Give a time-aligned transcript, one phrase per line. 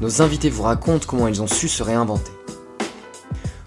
[0.00, 2.32] nos invités vous racontent comment ils ont su se réinventer.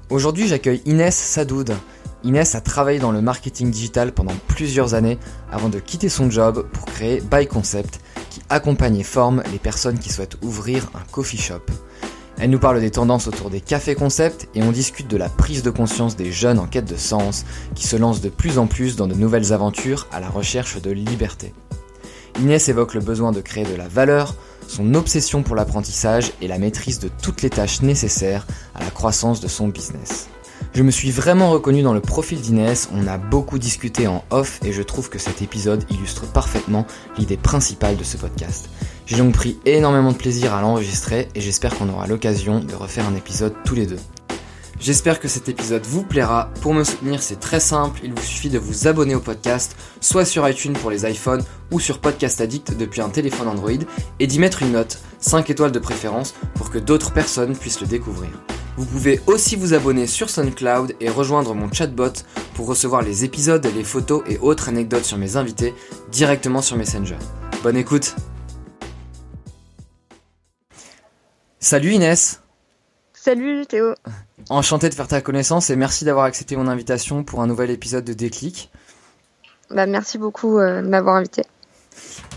[0.10, 1.76] Aujourd'hui, j'accueille Inès Sadoud.
[2.24, 5.18] Inès a travaillé dans le marketing digital pendant plusieurs années
[5.52, 10.00] avant de quitter son job pour créer By Concept qui accompagne et forme les personnes
[10.00, 11.62] qui souhaitent ouvrir un coffee shop.
[12.38, 15.62] Elle nous parle des tendances autour des cafés concept et on discute de la prise
[15.62, 18.96] de conscience des jeunes en quête de sens qui se lancent de plus en plus
[18.96, 21.54] dans de nouvelles aventures à la recherche de liberté.
[22.40, 24.36] Inès évoque le besoin de créer de la valeur,
[24.70, 29.42] son obsession pour l'apprentissage et la maîtrise de toutes les tâches nécessaires à la croissance
[29.42, 30.30] de son business.
[30.74, 34.60] Je me suis vraiment reconnu dans le profil d'Inès, on a beaucoup discuté en off
[34.64, 36.86] et je trouve que cet épisode illustre parfaitement
[37.18, 38.70] l'idée principale de ce podcast.
[39.08, 43.08] J'ai donc pris énormément de plaisir à l'enregistrer et j'espère qu'on aura l'occasion de refaire
[43.08, 44.00] un épisode tous les deux.
[44.80, 46.50] J'espère que cet épisode vous plaira.
[46.62, 50.24] Pour me soutenir, c'est très simple, il vous suffit de vous abonner au podcast, soit
[50.24, 53.84] sur iTunes pour les iPhones ou sur Podcast Addict depuis un téléphone Android,
[54.20, 57.88] et d'y mettre une note, 5 étoiles de préférence, pour que d'autres personnes puissent le
[57.88, 58.30] découvrir.
[58.78, 62.14] Vous pouvez aussi vous abonner sur SoundCloud et rejoindre mon chatbot
[62.54, 65.74] pour recevoir les épisodes, les photos et autres anecdotes sur mes invités
[66.10, 67.18] directement sur Messenger.
[67.64, 68.16] Bonne écoute
[71.60, 72.42] Salut Inès
[73.12, 73.94] Salut Théo.
[74.48, 78.06] Enchanté de faire ta connaissance et merci d'avoir accepté mon invitation pour un nouvel épisode
[78.06, 78.72] de Déclic.
[79.70, 81.44] Bah, merci beaucoup euh, de m'avoir invité.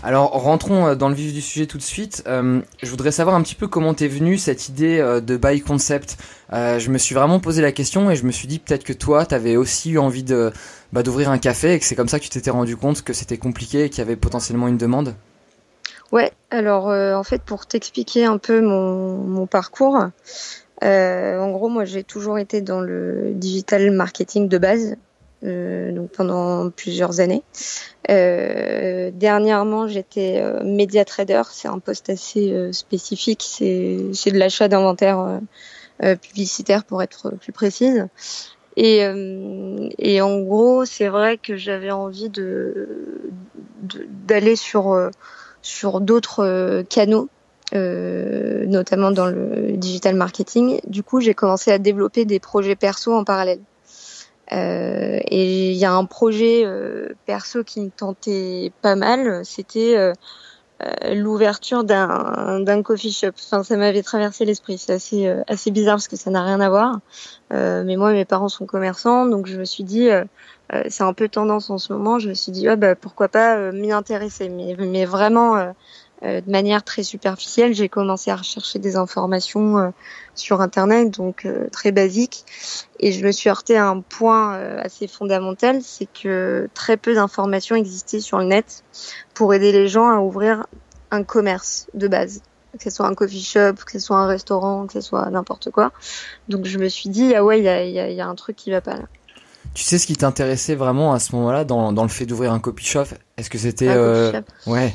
[0.03, 2.23] Alors rentrons euh, dans le vif du sujet tout de suite.
[2.27, 5.61] Euh, je voudrais savoir un petit peu comment t'es venue cette idée euh, de buy
[5.61, 6.17] concept.
[6.51, 8.93] Euh, je me suis vraiment posé la question et je me suis dit peut-être que
[8.93, 10.51] toi t'avais aussi eu envie de
[10.91, 13.13] bah, d'ouvrir un café et que c'est comme ça que tu t'étais rendu compte que
[13.13, 15.15] c'était compliqué et qu'il y avait potentiellement une demande.
[16.11, 19.97] Ouais, alors en fait pour t'expliquer un peu mon, mon parcours,
[20.83, 24.95] euh, en gros moi j'ai toujours été dans le digital marketing de base,
[25.43, 27.43] euh, donc pendant plusieurs années.
[28.09, 34.67] Euh, dernièrement j'étais euh, média trader, c'est un poste assez euh, spécifique, c'est de l'achat
[34.67, 35.39] d'inventaire
[36.03, 38.07] euh, publicitaire pour être plus précise.
[38.75, 39.03] Et,
[39.99, 42.87] et en gros, c'est vrai que j'avais envie de
[44.25, 45.11] d'aller sur
[45.61, 47.29] sur d'autres canaux,
[47.73, 50.79] euh, notamment dans le digital marketing.
[50.87, 53.59] Du coup, j'ai commencé à développer des projets perso en parallèle.
[54.51, 59.97] Euh, et il y a un projet euh, perso qui me tentait pas mal, c'était
[59.97, 60.13] euh,
[60.83, 63.31] euh, l'ouverture d'un d'un coffee shop.
[63.35, 64.77] Enfin, ça m'avait traversé l'esprit.
[64.77, 66.99] C'est assez euh, assez bizarre parce que ça n'a rien à voir.
[67.51, 70.09] Mais moi, mes parents sont commerçants, donc je me suis dit,
[70.89, 72.17] c'est un peu tendance en ce moment.
[72.17, 74.49] Je me suis dit, ah, bah, pourquoi pas m'y intéresser.
[74.49, 75.73] Mais mais vraiment
[76.23, 79.89] de manière très superficielle, j'ai commencé à rechercher des informations euh,
[80.35, 82.45] sur internet, donc euh, très basique.
[82.99, 87.13] Et je me suis heurté à un point euh, assez fondamental, c'est que très peu
[87.13, 88.83] d'informations existaient sur le net
[89.33, 90.65] pour aider les gens à ouvrir
[91.11, 92.41] un commerce de base,
[92.77, 95.71] que ce soit un coffee shop, que ce soit un restaurant, que ce soit n'importe
[95.71, 95.91] quoi.
[96.47, 98.35] Donc je me suis dit ah ouais, il y a, y, a, y a un
[98.35, 99.07] truc qui va pas là.
[99.73, 102.59] Tu sais ce qui t'intéressait vraiment à ce moment-là dans, dans le fait d'ouvrir un
[102.59, 103.05] coffee shop?
[103.37, 104.31] Est-ce que c'était euh,
[104.67, 104.93] ouais.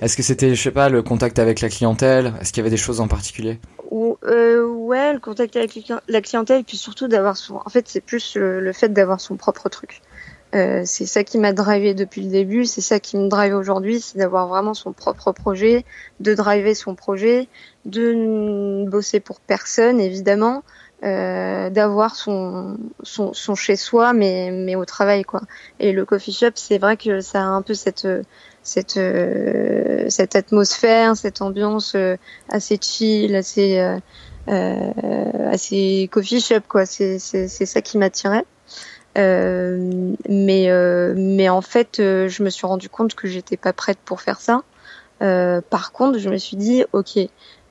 [0.00, 2.32] Est-ce que c'était je sais pas le contact avec la clientèle?
[2.40, 3.58] Est-ce qu'il y avait des choses en particulier?
[3.90, 5.78] Ou, euh, ouais, le contact avec
[6.08, 7.56] la clientèle, et puis surtout d'avoir son.
[7.56, 10.00] En fait, c'est plus le, le fait d'avoir son propre truc.
[10.54, 14.00] Euh, c'est ça qui m'a drivé depuis le début, c'est ça qui me drive aujourd'hui,
[14.00, 15.86] c'est d'avoir vraiment son propre projet,
[16.20, 17.48] de driver son projet,
[17.86, 20.62] de bosser pour personne évidemment,
[21.04, 25.40] euh, d'avoir son, son, son chez soi, mais, mais au travail quoi.
[25.80, 28.06] Et le coffee shop, c'est vrai que ça a un peu cette
[28.62, 32.16] cette euh, cette atmosphère, cette ambiance euh,
[32.48, 33.98] assez chill, assez euh,
[34.48, 36.86] euh, assez coffee shop quoi.
[36.86, 38.44] C'est c'est c'est ça qui m'attirait.
[39.18, 40.68] Euh, mais
[41.16, 44.62] mais en fait, je me suis rendu compte que j'étais pas prête pour faire ça.
[45.18, 47.18] Par contre, je me suis dit, ok,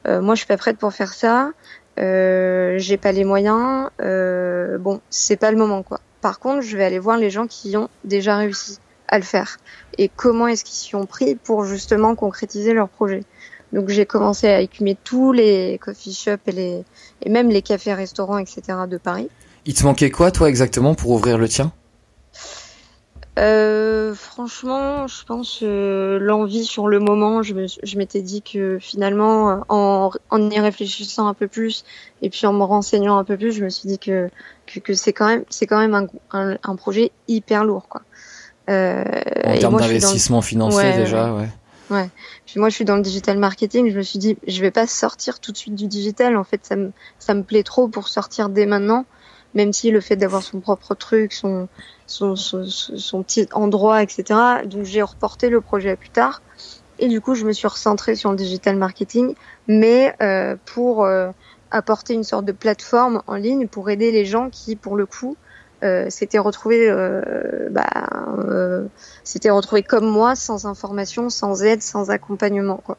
[0.05, 1.51] moi je suis pas prête pour faire ça.
[1.99, 3.89] Euh, j'ai pas les moyens.
[4.01, 5.99] Euh, bon, c'est pas le moment quoi.
[6.21, 9.57] Par contre, je vais aller voir les gens qui ont déjà réussi à le faire
[9.97, 13.23] et comment est-ce qu'ils s'y ont pris pour justement concrétiser leur projet.
[13.73, 16.83] Donc j'ai commencé à écumer tous les coffee shops et les
[17.21, 19.29] et même les cafés restaurants etc de Paris.
[19.65, 21.71] Il te manquait quoi toi exactement pour ouvrir le tien?
[23.39, 27.43] Euh, franchement, je pense euh, l'envie sur le moment.
[27.43, 31.85] Je, je m'étais dit que finalement, en, en y réfléchissant un peu plus
[32.21, 34.29] et puis en me renseignant un peu plus, je me suis dit que
[34.65, 38.01] que, que c'est quand même c'est quand même un, un, un, projet hyper lourd, quoi.
[38.69, 39.03] Euh,
[39.45, 41.47] en termes d'investissement financier déjà, ouais.
[41.89, 42.09] Ouais.
[42.45, 43.91] Puis moi, je suis dans le digital marketing.
[43.91, 46.37] Je me suis dit, je vais pas sortir tout de suite du digital.
[46.37, 49.05] En fait, ça me ça me plaît trop pour sortir dès maintenant
[49.53, 51.67] même si le fait d'avoir son propre truc, son,
[52.11, 54.23] son, son, son, petit endroit, etc.
[54.65, 56.41] Donc j'ai reporté le projet à plus tard.
[56.99, 59.33] Et du coup, je me suis recentrée sur le digital marketing,
[59.67, 61.31] mais euh, pour euh,
[61.71, 65.35] apporter une sorte de plateforme en ligne pour aider les gens qui, pour le coup,
[65.83, 66.91] euh, s'étaient retrouvés,
[67.71, 67.87] bah,
[69.23, 72.81] s'étaient retrouvés comme moi, sans information, sans aide, sans accompagnement.
[72.85, 72.97] Quoi.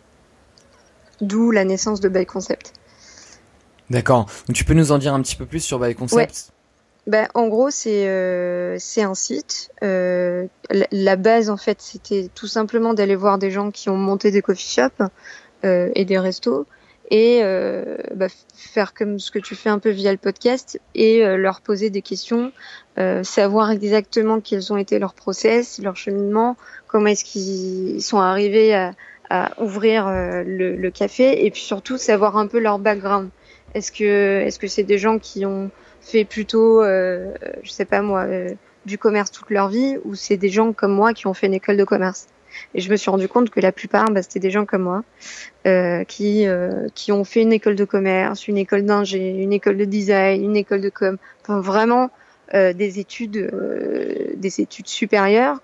[1.21, 2.73] D'où la naissance de By Concept.
[3.91, 4.27] D'accord.
[4.49, 6.53] Donc tu peux nous en dire un petit peu plus sur By Concept?
[7.07, 9.71] Ben, en gros, c'est euh, c'est un site.
[9.83, 10.47] Euh,
[10.91, 14.43] la, base, en fait, c'était tout simplement d'aller voir des gens qui ont monté des
[14.43, 15.03] coffee shops
[15.65, 16.67] euh, et des restos
[17.13, 21.23] et euh, bah, faire comme ce que tu fais un peu via le podcast et
[21.23, 22.53] euh, leur poser des questions,
[22.99, 26.57] euh, savoir exactement quels ont été leurs process, leur cheminement,
[26.87, 28.93] comment est-ce qu'ils sont arrivés à,
[29.29, 33.29] à ouvrir le, le, café et puis surtout savoir un peu leur background.
[33.75, 35.71] Est-ce que est-ce que c'est des gens qui ont
[36.03, 37.33] fait plutôt, euh,
[37.63, 38.51] je sais pas moi, euh,
[38.87, 41.55] du commerce toute leur vie, ou c'est des gens comme moi qui ont fait une
[41.55, 42.27] école de commerce?
[42.75, 45.05] Et je me suis rendu compte que la plupart, bah, c'était des gens comme moi,
[45.67, 49.77] euh, qui euh, qui ont fait une école de commerce, une école d'ingé, une école
[49.77, 52.11] de design, une école de com, enfin vraiment
[52.55, 55.61] euh, des études, euh, des études supérieures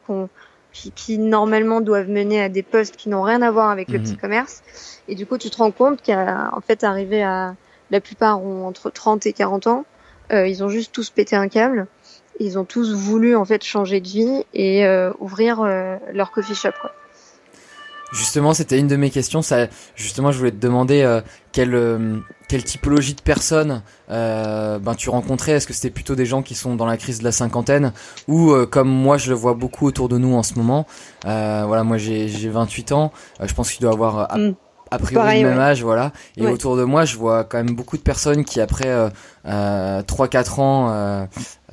[0.73, 3.99] qui, qui, normalement doivent mener à des postes qui n'ont rien à voir avec le
[3.99, 4.05] mhm.
[4.05, 4.63] petit commerce.
[5.09, 7.57] Et du coup, tu te rends compte qu'en fait, arrivé à
[7.91, 9.85] la plupart ont entre 30 et 40 ans,
[10.31, 11.87] ils ont juste tous pété un câble.
[12.41, 16.55] Ils ont tous voulu en fait changer de vie et euh, ouvrir euh, leur coffee
[16.55, 16.71] shop.
[16.81, 16.93] Quoi.
[18.13, 19.43] Justement, c'était une de mes questions.
[19.43, 21.21] Ça, justement, je voulais te demander euh,
[21.53, 22.17] quelle euh,
[22.49, 25.53] quelle typologie de personnes euh, ben tu rencontrais.
[25.53, 27.93] Est-ce que c'était plutôt des gens qui sont dans la crise de la cinquantaine
[28.27, 30.87] ou comme moi, je le vois beaucoup autour de nous en ce moment.
[31.25, 33.13] voilà, moi j'ai j'ai 28 ans.
[33.43, 34.55] je pense qu'il doit avoir mm
[34.91, 36.13] a priori le même âge, voilà.
[36.37, 39.09] Et autour de moi, je vois quand même beaucoup de personnes qui, après euh,
[39.47, 41.25] euh, 3-4 ans euh,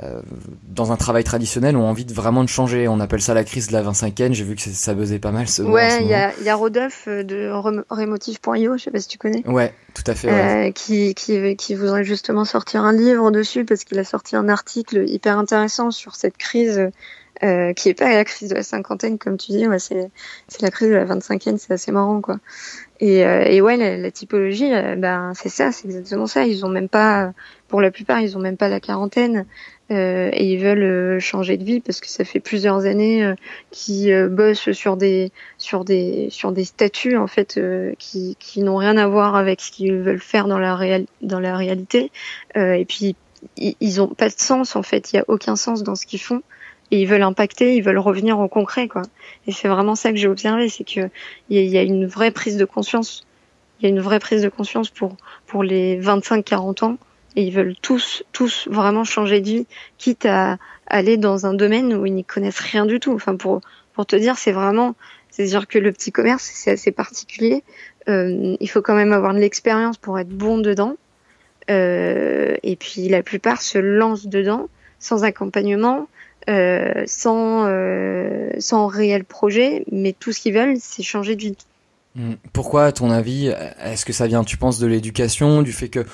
[0.04, 0.22] euh,
[0.68, 2.88] dans un travail traditionnel, ont envie de vraiment de changer.
[2.88, 4.34] On appelle ça la crise de la 25e.
[4.34, 7.08] J'ai vu que ça buzzait pas mal ce Ouais, il y a, y a Rodolphe
[7.08, 7.52] de
[7.90, 9.46] Remotive.io, je sais pas si tu connais.
[9.48, 10.30] Ouais, tout à fait.
[10.30, 10.68] Ouais.
[10.68, 14.50] Euh, qui, qui, qui voudrait justement sortir un livre dessus parce qu'il a sorti un
[14.50, 16.90] article hyper intéressant sur cette crise
[17.44, 20.10] euh, qui est pas la crise de la cinquantaine comme tu dis, c'est
[20.48, 22.38] c'est la crise de la 25e, c'est assez marrant quoi.
[23.02, 26.46] Et, euh, et ouais, la, la typologie, euh, ben c'est ça, c'est exactement ça.
[26.46, 27.34] Ils ont même pas,
[27.68, 29.46] pour la plupart, ils ont même pas la quarantaine
[29.92, 33.34] euh, et ils veulent euh, changer de vie parce que ça fait plusieurs années
[33.72, 37.60] qu'ils bossent sur des sur des sur des statuts en fait
[38.00, 41.40] qui qui n'ont rien à voir avec ce qu'ils veulent faire dans la réal dans
[41.40, 42.12] la réalité.
[42.56, 43.16] et puis
[43.58, 45.12] ils, ils ont pas de sens en fait.
[45.12, 46.42] Il y a aucun sens dans ce qu'ils font
[46.92, 49.04] et ils veulent impacter, ils veulent revenir au concret, quoi.
[49.48, 51.10] Et c'est vraiment ça que j'ai observé, c'est que
[51.50, 53.26] il y, a une vraie prise de conscience.
[53.80, 55.16] Il y a une vraie prise de conscience pour
[55.48, 56.98] pour les 25-40 ans,
[57.36, 59.68] et ils veulent tous tous vraiment changer de vie,
[59.98, 63.14] quitte à aller dans un domaine où ils n'y connaissent rien du tout.
[63.14, 63.62] Enfin, pour
[63.94, 64.96] pour te dire, c'est vraiment,
[65.32, 67.64] c'est-à-dire que le petit commerce, c'est assez particulier.
[68.10, 70.96] Euh, il faut quand même avoir de l'expérience pour être bon dedans.
[71.72, 76.08] Euh, et puis la plupart se lancent dedans sans accompagnement,
[76.50, 81.58] euh, sans, euh, sans réel projet, mais tout ce qu'ils veulent, c'est changer de vie.
[82.16, 82.34] Hmm.
[82.54, 86.06] Pourquoi, à ton avis, est-ce que ça vient, tu penses, de l'éducation, du fait que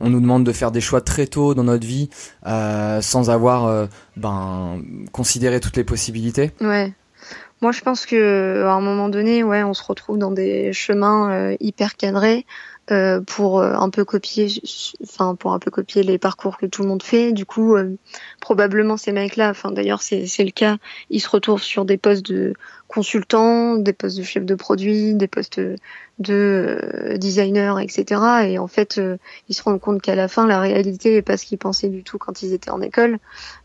[0.00, 2.08] on nous demande de faire des choix très tôt dans notre vie,
[2.46, 4.80] euh, sans avoir ben
[5.10, 6.52] considéré toutes les possibilités?
[6.60, 6.92] Ouais.
[7.60, 11.32] Moi, je pense que à un moment donné, ouais, on se retrouve dans des chemins
[11.32, 12.46] euh, hyper cadrés
[12.90, 14.48] euh, pour euh, un peu copier,
[15.02, 17.32] enfin pour un peu copier les parcours que tout le monde fait.
[17.32, 17.96] Du coup, euh,
[18.40, 20.78] probablement ces mecs-là, enfin d'ailleurs c'est le cas,
[21.10, 22.54] ils se retrouvent sur des postes de
[22.86, 25.60] consultants, des postes de chef de produit, des postes
[26.18, 28.22] de designer, etc.
[28.46, 28.98] Et en fait,
[29.50, 32.04] ils se rendent compte qu'à la fin, la réalité est pas ce qu'ils pensaient du
[32.04, 33.18] tout quand ils étaient en école.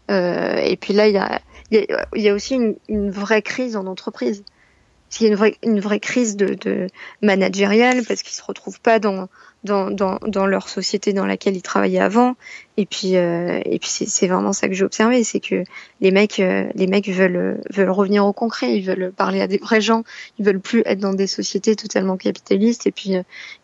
[0.09, 2.55] Et puis là, il y a aussi
[2.87, 4.43] une, vraie crise en entreprise
[5.19, 6.87] il y a une vraie, crise de, de
[7.21, 9.27] managériale parce qu'ils se retrouvent pas dans,
[9.63, 12.35] leur société dans laquelle ils travaillaient avant.
[12.77, 15.63] Et puis, euh, c'est vraiment ça que j'ai observé, c'est que
[16.01, 19.81] les mecs, euh, les mecs veulent, revenir au concret, ils veulent parler à des vrais
[19.81, 20.03] gens,
[20.39, 22.93] ils veulent plus être dans des sociétés totalement capitalistes et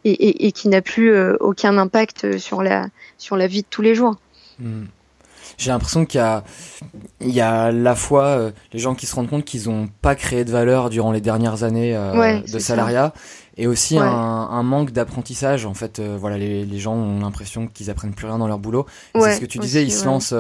[0.05, 4.15] euh, qui n'a plus aucun impact sur la sur la vie de tous les jours.
[4.59, 4.85] Hmm.
[5.57, 6.43] J'ai l'impression qu'il y a,
[7.21, 10.15] il y a la fois euh, les gens qui se rendent compte qu'ils ont pas
[10.15, 13.13] créé de valeur durant les dernières années euh, de salariat,
[13.57, 15.65] et aussi un, un, manque d'apprentissage.
[15.65, 18.59] En fait, euh, voilà, les, les, gens ont l'impression qu'ils apprennent plus rien dans leur
[18.59, 18.85] boulot.
[19.15, 20.33] c'est ce que tu disais, ils se lancent,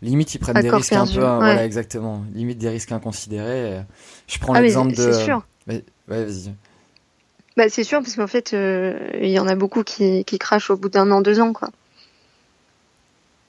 [0.00, 3.82] limite ils prennent des risques un peu, voilà, exactement, limite des risques inconsidérés.
[4.26, 5.12] Je prends ah, l'exemple de.
[5.12, 5.44] C'est sûr.
[5.68, 6.54] ouais, vas-y.
[7.54, 10.76] Bah, c'est sûr, parce qu'en fait, il y en a beaucoup qui, qui crachent au
[10.76, 11.68] bout d'un an, deux ans, quoi.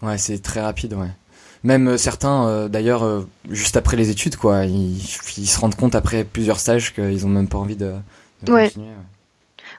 [0.03, 1.09] Ouais, c'est très rapide, ouais.
[1.63, 5.95] Même euh, certains, euh, d'ailleurs, euh, juste après les études, quoi, ils, se rendent compte
[5.95, 7.93] après plusieurs stages qu'ils ont même pas envie de,
[8.49, 8.65] ouais.
[8.65, 8.91] continuer.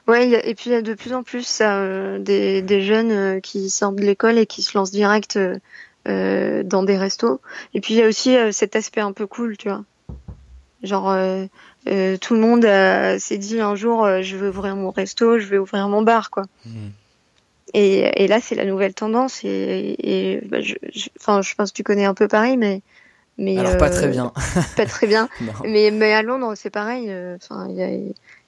[0.07, 1.61] Ouais, et puis il y a de plus en plus
[2.19, 5.39] des, des, jeunes qui sortent de l'école et qui se lancent direct
[6.05, 7.41] dans des restos.
[7.73, 9.83] Et puis il y a aussi cet aspect un peu cool, tu vois.
[10.83, 11.05] Genre,
[11.85, 12.67] tout le monde
[13.19, 16.43] s'est dit un jour, je vais ouvrir mon resto, je vais ouvrir mon bar, quoi.
[16.67, 16.89] Mmh.
[17.73, 19.43] Et, et là, c'est la nouvelle tendance.
[19.43, 22.81] Et, et bah, je, je, enfin, je pense que tu connais un peu pareil, mais.
[23.37, 24.31] mais Alors, pas très bien.
[24.77, 25.29] pas très bien.
[25.63, 27.07] mais, mais à Londres, c'est pareil.
[27.09, 27.89] Euh, enfin, il y a,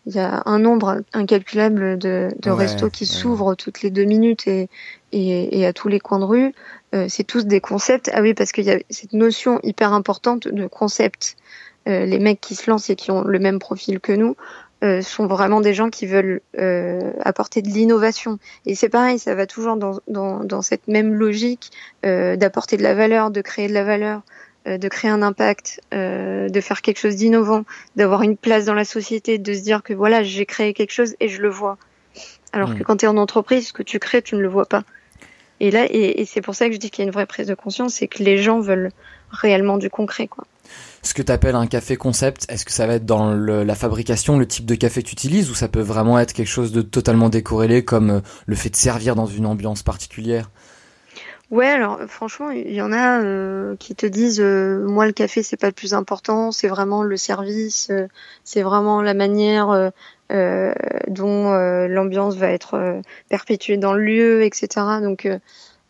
[0.06, 4.70] y a un nombre incalculable de, de restos qui s'ouvrent toutes les deux minutes et,
[5.12, 6.54] et, et, à tous les coins de rue.
[6.96, 8.10] Euh, c'est tous des concepts.
[8.14, 11.36] Ah oui, parce qu'il y a cette notion hyper importante de concept.
[11.88, 14.36] Euh, les mecs qui se lancent et qui ont le même profil que nous,
[14.84, 18.40] euh, sont vraiment des gens qui veulent euh, apporter de l'innovation.
[18.66, 21.72] Et c'est pareil, ça va toujours dans, dans, dans cette même logique
[22.06, 24.22] euh, d'apporter de la valeur, de créer de la valeur,
[24.68, 27.64] euh, de créer un impact, euh, de faire quelque chose d'innovant,
[27.96, 31.16] d'avoir une place dans la société, de se dire que voilà, j'ai créé quelque chose
[31.20, 31.78] et je le vois.
[32.54, 32.84] Alors que mmh.
[32.84, 34.84] quand tu es en entreprise, ce que tu crées, tu ne le vois pas.
[35.60, 37.26] Et là, et, et c'est pour ça que je dis qu'il y a une vraie
[37.26, 38.92] prise de conscience, c'est que les gens veulent
[39.32, 40.46] réellement du concret, quoi
[41.02, 44.38] ce que tu appelles un café concept, est-ce que ça va être dans la fabrication,
[44.38, 46.82] le type de café que tu utilises, ou ça peut vraiment être quelque chose de
[46.82, 50.50] totalement décorrélé, comme euh, le fait de servir dans une ambiance particulière?
[51.50, 55.44] Ouais, alors franchement, il y en a euh, qui te disent euh, moi le café
[55.44, 57.90] c'est pas le plus important, c'est vraiment le service,
[58.44, 59.92] c'est vraiment la manière
[60.30, 61.54] dont
[61.88, 64.68] l'ambiance va être perpétuée dans le lieu, etc.
[65.02, 65.26] Donc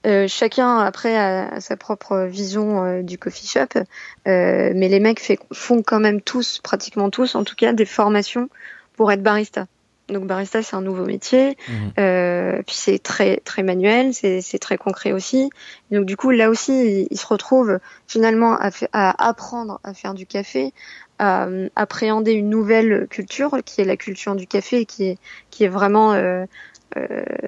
[0.05, 3.79] euh, chacun après a, sa propre vision euh, du coffee shop,
[4.27, 7.85] euh, mais les mecs fait, font quand même tous, pratiquement tous, en tout cas, des
[7.85, 8.47] formations
[8.95, 9.65] pour être barista.
[10.07, 12.63] Donc barista c'est un nouveau métier, mhm.
[12.65, 15.49] puis c'est très très manuel, c'est très concret aussi.
[15.91, 20.25] donc du coup là aussi ils, se retrouvent finalement à, à, apprendre à faire du
[20.25, 20.71] café,
[21.19, 25.17] à appréhender une nouvelle culture qui est la culture du café, qui est
[25.51, 26.13] qui est vraiment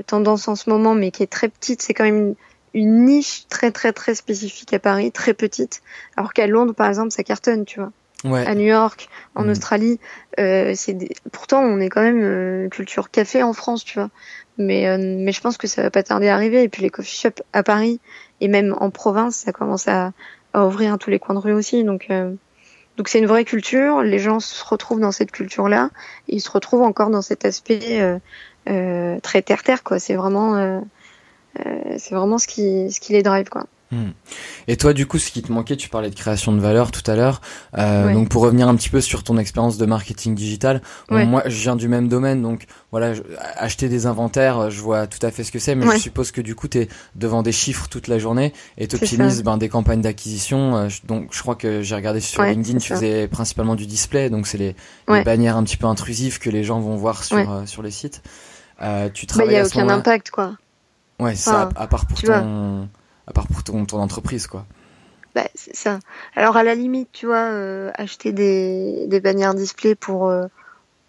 [0.05, 1.81] tendance en ce moment, mais qui est très petite.
[1.81, 2.35] C'est quand même
[2.73, 5.81] une, niche très très très spécifique à Paris, très petite,
[6.17, 7.91] alors qu'à Londres par exemple ça cartonne, tu vois.
[8.25, 8.45] Ouais.
[8.45, 9.49] À New York, en mm.
[9.49, 9.99] Australie,
[10.39, 10.97] euh, c'est
[11.31, 14.09] pourtant on est quand même euh, culture café en France, tu vois.
[14.57, 16.63] Mais euh, mais je pense que ça va pas tarder à arriver.
[16.63, 18.01] Et puis les coffee shops à Paris
[18.41, 20.11] et même en province, ça commence à,
[20.53, 21.85] à ouvrir à tous les coins de rue aussi.
[21.85, 22.33] Donc euh,
[22.97, 24.01] donc c'est une vraie culture.
[24.01, 25.89] Les gens se retrouvent dans cette culture-là.
[26.27, 28.19] Ils se retrouvent encore dans cet aspect euh,
[28.65, 29.99] très terre terre quoi.
[29.99, 30.81] C'est vraiment
[31.57, 33.65] euh, c'est vraiment ce qui, ce qui les drive, quoi.
[34.67, 37.09] Et toi, du coup, ce qui te manquait, tu parlais de création de valeur tout
[37.09, 37.41] à l'heure.
[37.77, 41.61] Euh, Donc, pour revenir un petit peu sur ton expérience de marketing digital, moi, je
[41.61, 43.13] viens du même domaine, donc voilà,
[43.55, 46.41] acheter des inventaires, je vois tout à fait ce que c'est, mais je suppose que
[46.41, 49.69] du coup, tu es devant des chiffres toute la journée et tu optimises ben, des
[49.69, 50.77] campagnes d'acquisition.
[50.77, 54.47] Euh, donc, je crois que j'ai regardé sur LinkedIn, tu faisais principalement du display, donc
[54.47, 54.75] c'est les,
[55.07, 57.91] les, bannières un petit peu intrusives que les gens vont voir sur euh, sur les
[57.91, 58.21] sites.
[58.81, 59.47] Euh, tu travailles.
[59.47, 60.53] Il bah, y a aucun impact, quoi.
[61.19, 62.87] Ouais, ça, à, part pour ton,
[63.29, 64.65] à part pour ton, entreprise, quoi.
[65.35, 65.99] Bah, c'est ça.
[66.35, 70.47] Alors, à la limite, tu vois, euh, acheter des, des bannières display pour, euh,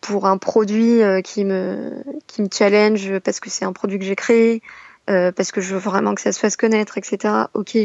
[0.02, 4.04] pour un produit euh, qui, me, qui me challenge parce que c'est un produit que
[4.04, 4.62] j'ai créé,
[5.06, 7.34] parce que je veux vraiment que ça se fasse connaître, etc.
[7.54, 7.76] Ok.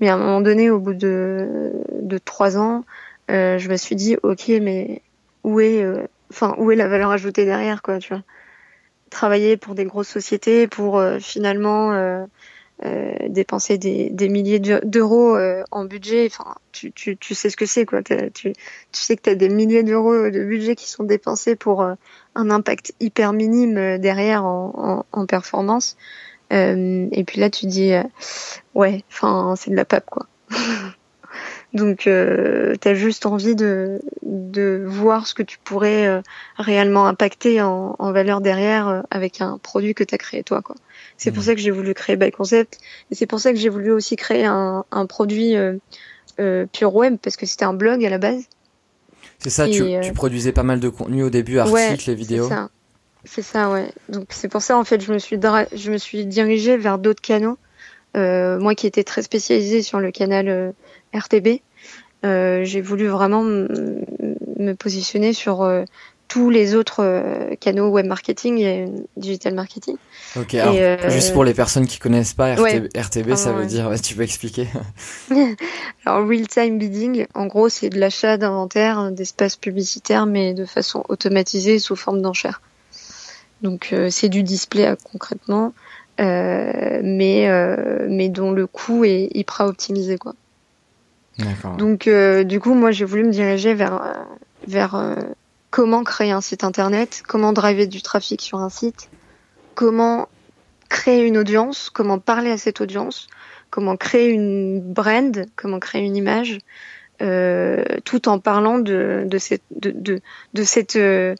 [0.00, 2.84] Mais à un moment donné, au bout de, de trois ans,
[3.28, 5.00] je me suis dit, ok, mais
[5.44, 5.82] où est,
[6.30, 8.22] enfin, où est la valeur ajoutée derrière, quoi, tu vois
[9.08, 12.26] travailler pour des grosses sociétés pour finalement
[12.84, 15.36] euh, euh, dépenser des, des milliers d'euros
[15.70, 16.28] en budget.
[16.30, 18.02] Enfin, tu, tu, tu, sais ce que c'est, quoi.
[18.02, 18.54] Tu, tu
[18.92, 22.92] sais que tu as des milliers d'euros de budget qui sont dépensés pour un impact
[23.00, 25.96] hyper minime derrière en, en, en performance.
[26.50, 27.92] et puis là, tu dis,
[28.74, 30.26] ouais, enfin, c'est de la pape, quoi.
[31.74, 36.22] Donc, euh, tu as juste envie de, de voir ce que tu pourrais euh,
[36.56, 40.62] réellement impacter en, en valeur derrière euh, avec un produit que tu as créé toi.
[40.62, 40.76] quoi.
[41.18, 41.46] C'est pour mmh.
[41.46, 42.78] ça que j'ai voulu créer By Concept.
[43.10, 45.76] Et c'est pour ça que j'ai voulu aussi créer un, un produit euh,
[46.38, 48.44] euh, pure web, parce que c'était un blog à la base.
[49.40, 52.48] C'est ça, tu, tu, produisais pas mal de contenu au début, articles, les vidéos.
[53.24, 53.64] C'est ça.
[53.64, 53.90] Ça, ouais.
[54.08, 55.38] Donc c'est pour ça en fait, je me suis
[55.74, 57.58] je me suis dirigée vers d'autres canaux
[58.14, 60.74] moi qui étais très spécialisée sur le canal
[61.14, 61.60] RTB,
[62.24, 65.84] j'ai voulu vraiment me positionner sur
[66.28, 69.96] tous les autres euh, canaux web marketing et digital marketing.
[70.36, 74.14] Ok, alors, euh, juste pour les personnes qui connaissent pas RTB, ça veut dire, tu
[74.14, 74.68] peux expliquer
[76.04, 81.02] Alors real time bidding, en gros, c'est de l'achat d'inventaire, d'espace publicitaire, mais de façon
[81.08, 82.60] automatisée sous forme d'enchères.
[83.62, 85.72] Donc euh, c'est du display concrètement,
[86.18, 87.48] mais
[88.08, 90.34] mais dont le coût est hyper optimisé quoi.
[91.78, 92.08] Donc
[92.44, 94.26] du coup, moi j'ai voulu me diriger vers
[94.66, 95.16] vers
[95.70, 99.10] comment créer un site internet, comment driver du trafic sur un site,
[99.74, 100.28] comment
[100.88, 103.28] créer une audience, comment parler à cette audience,
[103.70, 106.58] comment créer une brand, comment créer une image,
[107.20, 110.20] euh, tout en parlant de, de cette, de, de,
[110.54, 111.34] de cette, euh,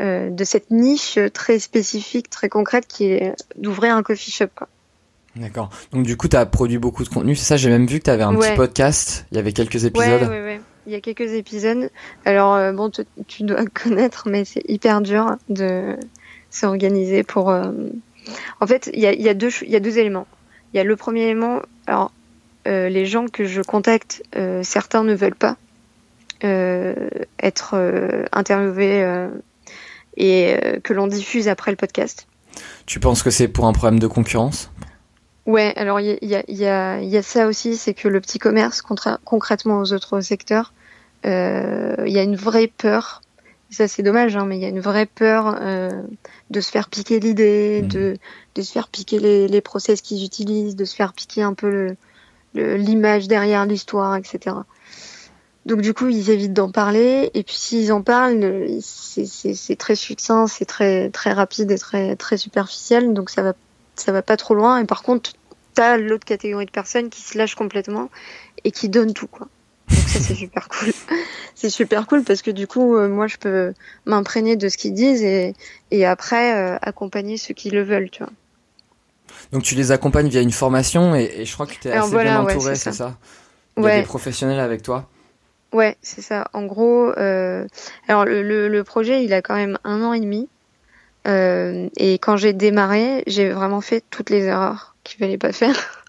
[0.00, 4.48] euh de cette niche très spécifique, très concrète qui est d'ouvrir un coffee shop.
[4.54, 4.68] Quoi.
[5.36, 5.70] D'accord.
[5.92, 7.36] Donc du coup, tu as produit beaucoup de contenu.
[7.36, 9.26] C'est ça, j'ai même vu que tu avais un petit podcast.
[9.32, 10.22] Il y avait quelques épisodes.
[10.22, 10.60] Ouais, ouais.
[10.86, 11.90] Il y a quelques épisodes.
[12.24, 12.90] Alors euh, bon,
[13.26, 15.96] tu, dois connaître, mais c'est hyper dur de
[16.50, 17.50] s'organiser pour.
[17.50, 17.72] Euh,
[18.60, 20.26] en fait, il y a, deux éléments.
[20.72, 21.60] Il y a le premier élément.
[21.86, 22.12] Alors,
[22.66, 24.22] euh, les gens que je contacte,
[24.62, 25.56] certains ne veulent pas
[26.42, 29.28] être interviewés
[30.16, 32.26] et que l'on diffuse après le podcast.
[32.84, 34.70] Tu penses que c'est pour un problème de concurrence?
[35.46, 38.38] Ouais, alors il y a, y, a, y a, ça aussi, c'est que le petit
[38.38, 40.72] commerce, concrètement aux autres secteurs,
[41.24, 43.22] euh, il y a une vraie peur.
[43.70, 46.02] Ça c'est dommage, hein, mais il y a une vraie peur euh,
[46.50, 47.88] de se faire piquer l'idée, mmh.
[47.88, 48.16] de,
[48.54, 51.96] de se faire piquer les, les process qu'ils utilisent, de se faire piquer un peu
[52.54, 54.56] l'image le, derrière l'histoire, etc.
[55.66, 57.30] Donc du coup, ils évitent d'en parler.
[57.34, 62.36] Et puis s'ils en parlent, c'est très succinct, c'est très très rapide et très très
[62.36, 63.14] superficiel.
[63.14, 63.52] Donc ça va
[63.96, 64.78] ça va pas trop loin.
[64.78, 65.32] Et par contre,
[65.74, 68.10] t'as l'autre catégorie de personnes qui se lâchent complètement
[68.64, 69.48] et qui donnent tout, quoi.
[69.90, 70.92] Donc ça, c'est super cool.
[71.54, 73.72] c'est super cool parce que du coup, euh, moi, je peux
[74.04, 75.54] m'imprégner de ce qu'ils disent et,
[75.90, 78.32] et après euh, accompagner ceux qui le veulent, tu vois.
[79.52, 82.40] Donc tu les accompagnes via une formation et, je crois que tu es assez bien
[82.40, 83.16] entouré, c'est ça,
[83.76, 85.08] Il y a des professionnels avec toi?
[85.72, 86.48] Ouais, c'est ça.
[86.52, 87.66] En gros, euh,
[88.08, 90.48] alors le, le, projet, il a quand même un an et demi.
[91.26, 96.04] Euh, et quand j'ai démarré, j'ai vraiment fait toutes les erreurs qu'il fallait pas faire.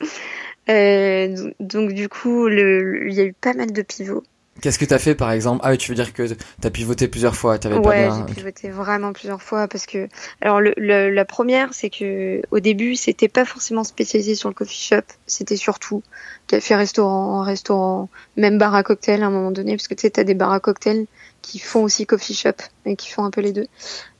[0.68, 4.22] euh, donc du coup, il y a eu pas mal de pivots.
[4.60, 5.60] Qu'est-ce que tu as fait par exemple?
[5.64, 8.26] Ah oui, tu veux dire que tu as pivoté plusieurs fois, tu ouais, pas bien...
[8.28, 10.08] j'ai pivoté vraiment plusieurs fois parce que
[10.42, 10.74] alors le,
[11.10, 15.56] la première, c'est que au début, c'était pas forcément spécialisé sur le coffee shop, c'était
[15.56, 16.02] surtout
[16.48, 20.10] café restaurant, restaurant, même bar à cocktail à un moment donné parce que tu sais
[20.10, 21.06] tu as des bars à cocktail
[21.40, 23.66] qui font aussi coffee shop et qui font un peu les deux.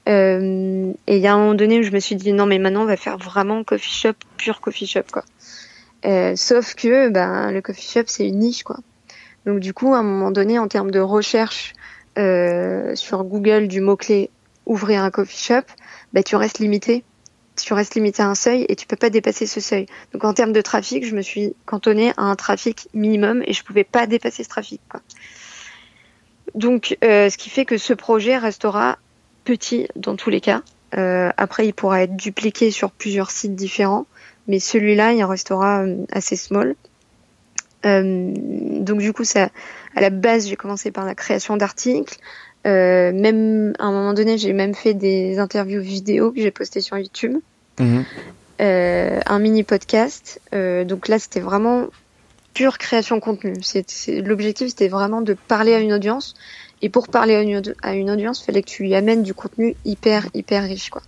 [0.08, 2.58] Euh, et il y a un moment donné où je me suis dit non mais
[2.58, 5.24] maintenant on va faire vraiment coffee shop, pur coffee shop quoi.
[6.04, 8.78] Euh, sauf que ben le coffee shop c'est une niche quoi.
[9.46, 11.74] Donc du coup à un moment donné en termes de recherche
[12.18, 14.30] euh, sur Google du mot clé
[14.66, 15.66] ouvrir un coffee shop,
[16.12, 17.04] ben tu restes limité.
[17.62, 19.86] Tu restes limité à un seuil et tu peux pas dépasser ce seuil.
[20.12, 23.62] Donc en termes de trafic, je me suis cantonné à un trafic minimum et je
[23.62, 24.80] pouvais pas dépasser ce trafic.
[24.88, 25.00] Quoi.
[26.54, 28.98] Donc, euh, ce qui fait que ce projet restera
[29.44, 30.62] petit dans tous les cas.
[30.96, 34.06] Euh, après, il pourra être dupliqué sur plusieurs sites différents,
[34.46, 36.74] mais celui-là, il restera euh, assez small.
[37.84, 38.32] Euh,
[38.80, 39.50] donc du coup, ça,
[39.96, 42.18] à la base, j'ai commencé par la création d'articles.
[42.66, 46.80] Euh, même à un moment donné, j'ai même fait des interviews vidéo que j'ai postées
[46.80, 47.38] sur YouTube.
[47.80, 48.04] Mhm.
[48.60, 50.40] Euh, un mini podcast.
[50.52, 51.88] donc là, c'était vraiment
[52.54, 53.54] pure création contenu.
[54.24, 56.34] L'objectif, c'était vraiment de parler à une audience
[56.82, 57.42] et pour parler à
[57.94, 61.02] une, audience, il fallait que tu lui amènes du contenu hyper, hyper riche, quoi.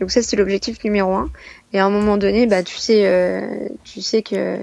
[0.00, 1.30] Donc ça, c'est l'objectif numéro un.
[1.72, 4.58] Et à un moment donné, bah, tu sais, euh, tu sais que,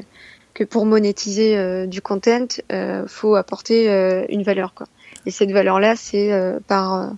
[0.54, 4.88] que pour monétiser euh, du content, euh, faut apporter euh, une valeur, quoi.
[5.28, 6.32] Et cette valeur-là, c'est
[6.68, 7.12] par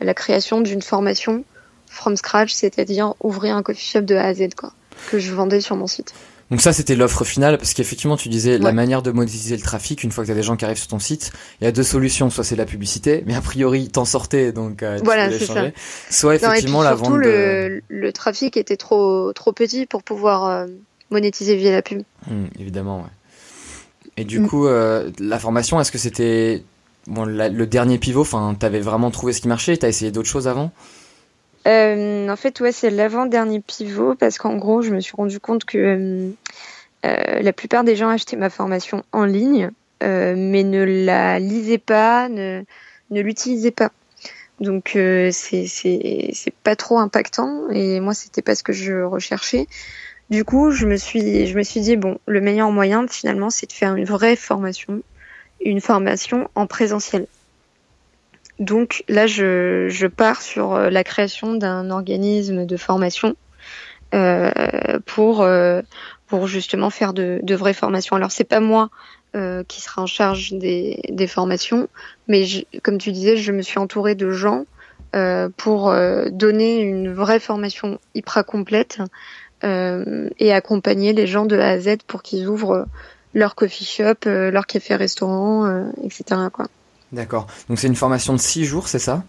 [0.00, 1.44] la création d'une formation
[1.86, 4.72] from scratch, c'est-à-dire ouvrir un coffee shop de A à Z, quoi,
[5.08, 6.12] que je vendais sur mon site.
[6.52, 10.04] Donc ça, c'était l'offre finale, parce qu'effectivement, tu disais la manière de monétiser le trafic,
[10.04, 11.72] une fois que tu as des gens qui arrivent sur ton site, il y a
[11.72, 12.28] deux solutions.
[12.28, 15.70] Soit c'est la publicité, mais a priori, t'en sortais, donc euh, tu voilà, c'est ça.
[16.10, 20.66] Soit effectivement la vente le, le trafic était trop trop petit pour pouvoir euh,
[21.10, 22.02] monétiser via la pub.
[22.30, 24.12] Hum, évidemment, ouais.
[24.18, 24.46] Et du mm.
[24.46, 26.64] coup, euh, la formation, est-ce que c'était
[27.06, 30.48] bon, le dernier pivot Enfin, t'avais vraiment trouvé ce qui marchait T'as essayé d'autres choses
[30.48, 30.70] avant?
[31.66, 35.64] Euh, en fait, ouais, c'est l'avant-dernier pivot parce qu'en gros, je me suis rendu compte
[35.64, 36.30] que euh,
[37.06, 39.70] euh, la plupart des gens achetaient ma formation en ligne,
[40.00, 42.64] mais ne la lisaient pas, ne,
[43.10, 43.92] ne l'utilisaient pas.
[44.60, 44.96] Donc
[45.32, 49.66] c'est pas trop impactant et moi c'était pas ce que je recherchais.
[50.30, 53.66] Du coup, je me suis, je me suis dit bon, le meilleur moyen finalement, c'est
[53.66, 55.02] de faire une vraie formation,
[55.64, 57.26] une formation en présentiel.
[58.62, 63.34] Donc là, je, je pars sur euh, la création d'un organisme de formation
[64.14, 64.52] euh,
[65.04, 65.82] pour euh,
[66.28, 68.14] pour justement faire de, de vraies formations.
[68.14, 68.88] Alors c'est pas moi
[69.34, 71.88] euh, qui sera en charge des, des formations,
[72.28, 74.64] mais je, comme tu disais, je me suis entourée de gens
[75.16, 79.00] euh, pour euh, donner une vraie formation hyper complète
[79.64, 82.86] et accompagner les gens de A à Z pour qu'ils ouvrent
[83.32, 86.24] leur coffee shop, leur café-restaurant, etc.
[86.52, 86.66] Quoi.
[87.12, 87.46] D'accord.
[87.68, 89.22] Donc c'est une formation de six jours, c'est ça?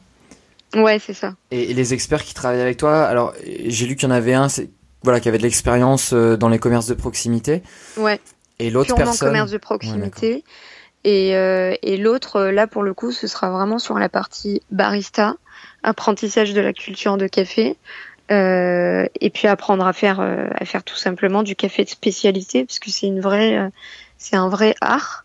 [0.75, 1.35] Ouais, c'est ça.
[1.51, 4.33] et, et les experts qui travaillent avec toi, alors j'ai lu qu'il y en avait
[4.33, 4.69] un, c'est
[5.03, 7.61] voilà, qui avait de l'expérience euh, dans les commerces de proximité,
[7.97, 8.19] Ouais.
[8.59, 9.27] et l'autre personne.
[9.27, 10.43] commerce de proximité.
[11.03, 14.61] et euh, et l'autre, euh, là pour le coup, ce sera vraiment sur la partie
[14.71, 15.35] barista,
[15.83, 17.75] apprentissage de la culture de café.
[18.31, 22.63] Euh, et puis apprendre à faire euh, à faire tout simplement du café de spécialité
[22.63, 23.69] parce que c'est une vraie
[24.17, 25.23] c'est un vrai art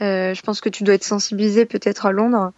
[0.00, 2.52] je pense que tu dois être sensibilisé peut-être à Londres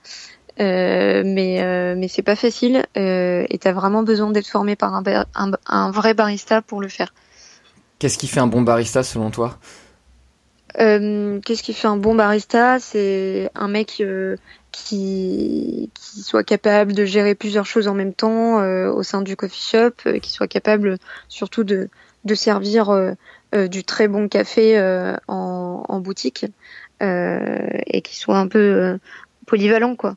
[0.59, 4.95] euh, mais euh, mais c'est pas facile euh, et t'as vraiment besoin d'être formé par
[4.95, 7.13] un, bar- un, un vrai barista pour le faire.
[7.99, 9.59] Qu'est-ce qui fait un bon barista selon toi?
[10.79, 12.79] Euh, Qu'est-ce qui fait un bon barista?
[12.81, 14.37] C'est un mec euh,
[14.73, 19.37] qui, qui soit capable de gérer plusieurs choses en même temps euh, au sein du
[19.37, 21.89] coffee shop, euh, qui soit capable surtout de,
[22.25, 23.13] de servir euh,
[23.55, 26.45] euh, du très bon café euh, en, en boutique.
[26.45, 26.49] euh,
[27.01, 28.99] et qui soit un peu euh,
[29.47, 30.17] polyvalent quoi.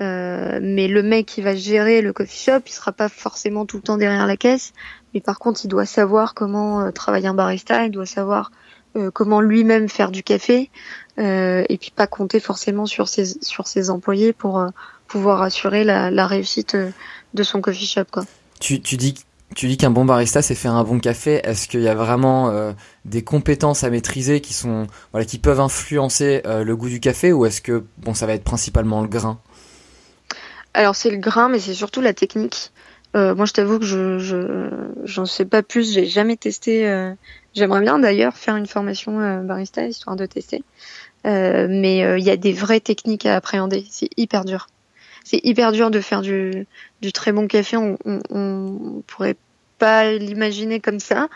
[0.00, 3.76] Euh, mais le mec qui va gérer le coffee shop, il sera pas forcément tout
[3.76, 4.72] le temps derrière la caisse,
[5.12, 8.50] mais par contre, il doit savoir comment euh, travailler un barista, il doit savoir
[8.96, 10.70] euh, comment lui-même faire du café
[11.18, 14.68] euh, et puis pas compter forcément sur ses sur ses employés pour euh,
[15.06, 16.90] pouvoir assurer la, la réussite euh,
[17.34, 18.24] de son coffee shop quoi.
[18.58, 19.14] Tu, tu dis
[19.54, 21.40] tu dis qu'un bon barista c'est faire un bon café.
[21.44, 22.72] Est-ce qu'il y a vraiment euh,
[23.04, 24.86] des compétences à maîtriser qui sont
[25.26, 28.44] qui peuvent influencer euh, le goût du café ou est-ce que bon ça va être
[28.44, 29.40] principalement le grain?
[30.74, 32.72] Alors c'est le grain mais c'est surtout la technique.
[33.16, 34.70] Euh, moi je t'avoue que je je
[35.02, 37.12] j'en sais pas plus, j'ai jamais testé
[37.54, 40.62] j'aimerais bien d'ailleurs faire une formation barista histoire de tester.
[41.24, 44.68] Mais il y a des vraies techniques à appréhender, c'est hyper dur.
[45.24, 46.66] C'est hyper dur de faire du,
[47.00, 49.36] du très bon café, on, on, on pourrait
[49.78, 51.28] pas l'imaginer comme ça.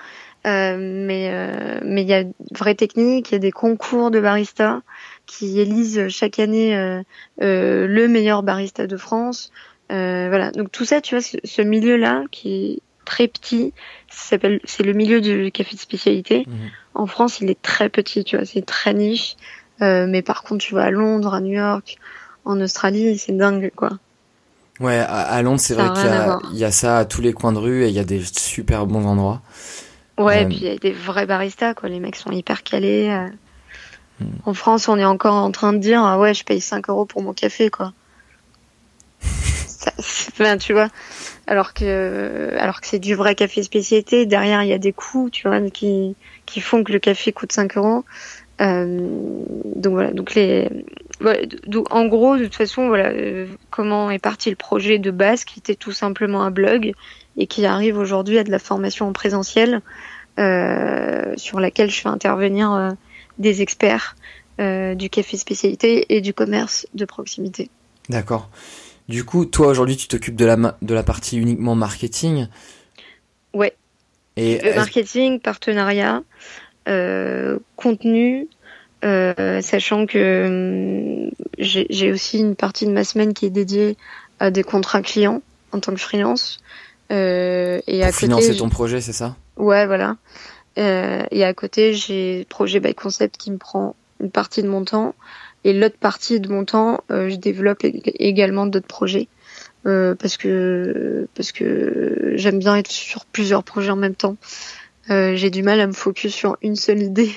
[0.47, 4.11] Euh, mais euh, mais il y a de vraies techniques, il y a des concours
[4.11, 4.83] de barista
[5.25, 7.03] qui élisent chaque année euh,
[7.40, 9.51] euh, le meilleur barista de France.
[9.90, 13.73] Euh, voilà, donc tout ça, tu vois, ce, ce milieu-là qui est très petit,
[14.11, 16.44] s'appelle, c'est le milieu du café de spécialité.
[16.47, 16.70] Mhm.
[16.94, 19.37] En France, il est très petit, tu vois, c'est très niche.
[19.83, 21.97] Euh, mais par contre, tu vas à Londres, à New York,
[22.44, 23.90] en Australie, c'est dingue, quoi.
[24.80, 27.52] Ouais, à, à Londres c'est vrai qu'il y a y ça à tous les coins
[27.52, 29.40] de rue et il y a des super bons endroits.
[30.18, 31.88] Ouais, Euh, et puis il y a des vrais baristas, quoi.
[31.88, 33.09] Les mecs sont hyper calés.
[33.09, 33.28] euh.
[34.20, 34.26] Hmm.
[34.46, 37.04] En France, on est encore en train de dire, ah ouais, je paye 5 euros
[37.04, 37.92] pour mon café, quoi.
[39.66, 40.88] Ça, c'est- enfin, tu vois.
[41.46, 44.26] Alors que, alors que c'est du vrai café spécialité.
[44.26, 47.52] Derrière, il y a des coûts, tu vois, qui, qui font que le café coûte
[47.52, 48.04] 5 euros.
[48.61, 49.09] Euh,
[49.77, 50.69] donc voilà, donc les,
[51.67, 55.45] donc, en gros, de toute façon, voilà, euh, comment est parti le projet de base,
[55.45, 56.93] qui était tout simplement un blog
[57.37, 59.81] et qui arrive aujourd'hui à de la formation en présentiel,
[60.38, 62.90] euh, sur laquelle je fais intervenir euh,
[63.38, 64.17] des experts
[64.57, 67.71] du café spécialité et du commerce de proximité.
[68.09, 68.51] D'accord.
[69.09, 72.47] Du coup, toi aujourd'hui tu t'occupes de la de la partie uniquement marketing?
[73.53, 73.75] Ouais.
[74.37, 76.23] Et marketing, partenariat,
[77.77, 78.49] contenu,
[79.05, 80.47] euh, sachant que
[81.27, 83.97] hum, j'ai aussi une partie de ma semaine qui est dédiée
[84.40, 85.42] à des contrats clients
[85.73, 86.59] en tant que freelance.
[87.12, 89.37] Euh, et à pour côté, financer ton projet, c'est ça?
[89.57, 90.16] Ouais, voilà.
[90.79, 94.85] Euh, et à côté, j'ai projet by concept qui me prend une partie de mon
[94.85, 95.14] temps.
[95.64, 99.29] Et l'autre partie de mon temps, euh, je développe ég- également d'autres projets.
[99.87, 104.37] Euh, parce que parce que j'aime bien être sur plusieurs projets en même temps.
[105.11, 107.33] Euh, j'ai du mal à me focus sur une seule idée.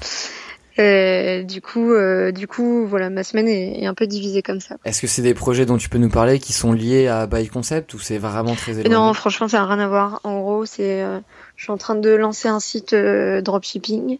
[0.78, 4.60] Euh, du coup, euh, du coup, voilà, ma semaine est, est un peu divisée comme
[4.60, 4.76] ça.
[4.84, 7.48] Est-ce que c'est des projets dont tu peux nous parler qui sont liés à By
[7.48, 8.90] Concept ou c'est vraiment très éloigné?
[8.90, 10.20] Non, franchement, ça n'a rien à voir.
[10.24, 11.20] En gros, c'est, euh,
[11.56, 14.18] je suis en train de lancer un site euh, dropshipping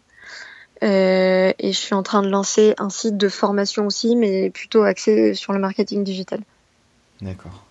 [0.81, 5.33] et je suis en train de lancer un site de formation aussi, mais plutôt axé
[5.33, 6.39] sur le marketing digital.
[7.21, 7.66] D'accord.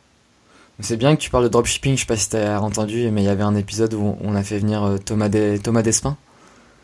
[0.81, 3.25] C'est bien que tu parles de dropshipping, je sais pas si t'as entendu, mais il
[3.25, 6.17] y avait un épisode où on a fait venir euh, Thomas, Des- Thomas Despin.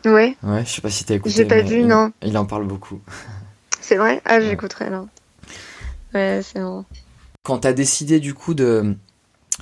[0.05, 1.35] Ouais, Ouais, je sais pas si t'as écouté.
[1.35, 2.11] J'ai pas vu, il, non.
[2.23, 2.99] Il en parle beaucoup.
[3.81, 4.21] c'est vrai?
[4.25, 5.07] Ah, j'écouterai alors.
[6.13, 6.85] Ouais, c'est bon.
[7.43, 8.95] Quand t'as décidé du coup de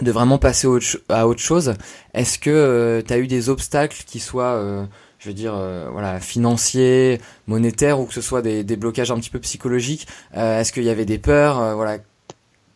[0.01, 0.67] de vraiment passer
[1.09, 1.73] à autre chose.
[2.13, 4.87] Est-ce que tu as eu des obstacles qui soient
[5.19, 5.53] je veux dire,
[5.91, 10.07] voilà, financiers, monétaires, ou que ce soit des, des blocages un petit peu psychologiques.
[10.33, 11.97] Est-ce qu'il y avait des peurs, voilà,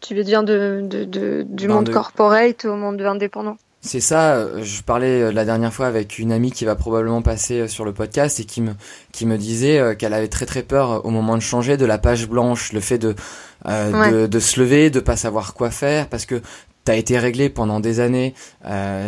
[0.08, 5.22] tu veux dire de, de, du monde corporate au monde indépendant c'est ça, je parlais
[5.22, 8.40] euh, la dernière fois avec une amie qui va probablement passer euh, sur le podcast
[8.40, 8.72] et qui me,
[9.12, 12.00] qui me disait euh, qu'elle avait très très peur au moment de changer de la
[12.00, 13.14] page blanche, le fait de,
[13.64, 16.42] de, de, se lever, de pas savoir quoi faire, parce que
[16.84, 18.34] tu as été réglé pendant des années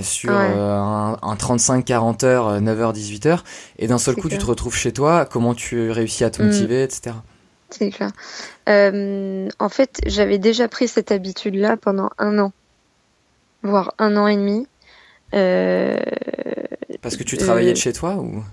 [0.04, 3.40] sur un, un 35-40 heures, 9h, 18h,
[3.80, 6.84] et d'un seul coup tu te retrouves chez toi, comment tu réussis à te motiver,
[6.84, 7.16] etc.
[7.70, 8.12] C'est clair.
[8.70, 12.54] Euh, en fait, j'avais déjà pris cette habitude-là pendant un an,
[13.64, 14.68] voire un an et demi.
[15.34, 15.98] Euh,
[17.02, 18.44] parce que tu travaillais de chez toi ou?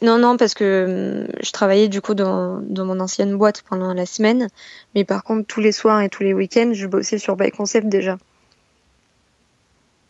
[0.00, 3.92] Non, non, parce que hum, je travaillais du coup dans, dans, mon ancienne boîte pendant
[3.92, 4.48] la semaine,
[4.94, 7.88] mais par contre tous les soirs et tous les week-ends, je bossais sur By Concept
[7.88, 8.18] déjà.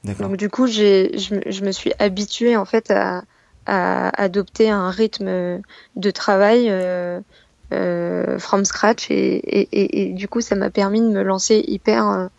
[0.05, 3.25] Donc du coup, j'ai, je, je, me suis habituée en fait à,
[3.67, 5.61] à adopter un rythme
[5.97, 6.71] de travail.
[6.71, 7.21] Euh, euh,
[7.71, 12.31] from scratch et, et, et, du coup ça m'a permis de me lancer hyper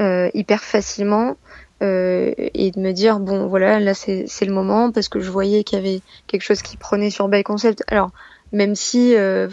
[0.00, 1.36] euh, hyper facilement
[1.82, 5.64] euh, et de me dire bon voilà là c'est le moment parce que je voyais
[5.64, 7.84] qu'il y avait quelque chose qui prenait sur By Concept.
[7.88, 8.10] Alors
[8.52, 9.48] même si euh,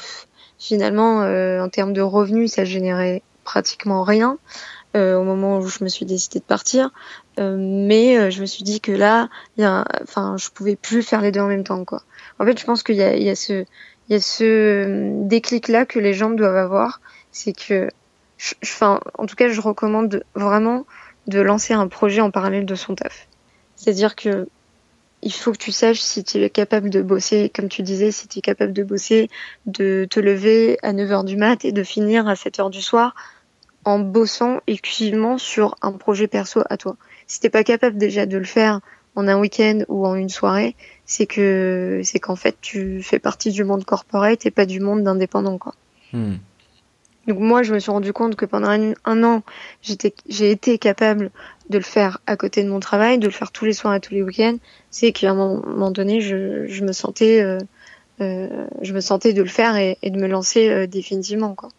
[0.57, 4.37] finalement euh, en termes de revenus ça générait pratiquement rien
[4.95, 6.89] au moment où je me suis décidée de partir
[7.37, 9.29] mais je me suis dit que là
[10.01, 12.01] enfin je pouvais plus faire les deux en même temps quoi.
[12.39, 13.65] En fait je pense qu'il y a, il y a ce
[14.09, 16.99] il y a ce euh, déclic-là que les gens doivent avoir.
[17.31, 17.89] C'est que,
[18.81, 20.85] en tout cas, je recommande vraiment
[21.27, 23.27] de lancer un projet en parallèle de son taf.
[23.75, 24.47] C'est-à-dire que
[25.21, 28.27] il faut que tu saches si tu es capable de bosser, comme tu disais, si
[28.27, 29.29] tu es capable de bosser,
[29.65, 33.15] de te lever à 9h du mat et de finir à 7h du soir
[33.83, 36.95] en bossant exclusivement sur un projet perso à toi.
[37.27, 38.79] Si t'es pas capable déjà de le faire
[39.15, 43.51] en un week-end ou en une soirée, c'est que c'est qu'en fait tu fais partie
[43.51, 45.73] du monde corporate et pas du monde d'indépendant quoi.
[46.13, 46.35] Hmm.
[47.27, 49.43] Donc moi je me suis rendu compte que pendant un, an
[49.81, 51.31] j'étais j'ai été capable
[51.69, 53.99] de le faire à côté de mon travail, de le faire tous les soirs et
[53.99, 54.57] tous les week-ends.
[54.89, 57.59] C'est qu'à un moment donné je, je me sentais euh,
[58.21, 61.69] euh, je me sentais de le faire et, et de me lancer euh, définitivement quoi.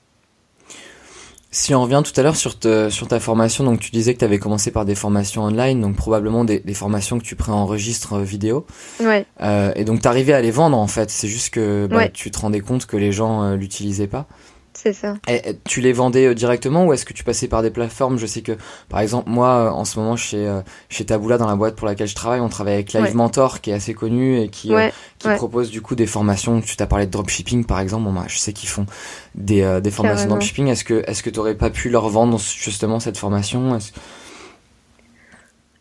[1.52, 2.54] Si on revient tout à l'heure sur,
[2.90, 5.96] sur ta formation, donc tu disais que tu avais commencé par des formations online, donc
[5.96, 8.66] probablement des, des formations que tu préenregistres euh, vidéo.
[9.00, 9.26] Ouais.
[9.40, 12.30] Euh, et donc tu arrivais à les vendre en fait, c'est juste que bah, tu
[12.30, 14.26] te rendais compte que les gens euh, l'utilisaient pas.
[14.72, 15.14] C'est ça.
[15.28, 18.18] Et, tu les vendais euh, directement ou est-ce que tu passais par des plateformes?
[18.18, 18.52] Je sais que,
[18.88, 21.86] par exemple, moi, euh, en ce moment, chez, euh, chez Taboula, dans la boîte pour
[21.86, 24.72] laquelle je travaille, on travaille avec Live Mentor, qui est assez connu et qui,
[25.18, 26.60] qui propose du coup des formations.
[26.60, 28.04] Tu t'as parlé de dropshipping, par exemple.
[28.04, 28.86] Bon, bah, je sais qu'ils font
[29.34, 30.68] des, des formations de dropshipping.
[30.68, 33.78] Est-ce que est-ce que t'aurais pas pu leur vendre justement cette formation?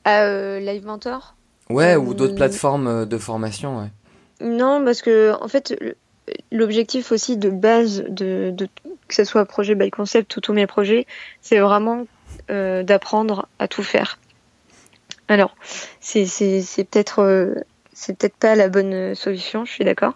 [0.07, 1.35] Euh, Live Mentor?
[1.69, 3.91] Ouais, ou d'autres plateformes de formation, ouais.
[4.41, 5.75] Non, parce que en fait,
[6.51, 8.53] l'objectif aussi de base de,
[9.07, 11.05] que ce soit projet by concept ou tous mes projets,
[11.41, 12.05] c'est vraiment
[12.49, 14.19] euh, d'apprendre à tout faire.
[15.27, 15.55] Alors,
[15.99, 16.25] c'est
[16.89, 17.55] peut-être euh,
[17.93, 20.13] c'est peut-être pas la bonne solution, je suis d'accord.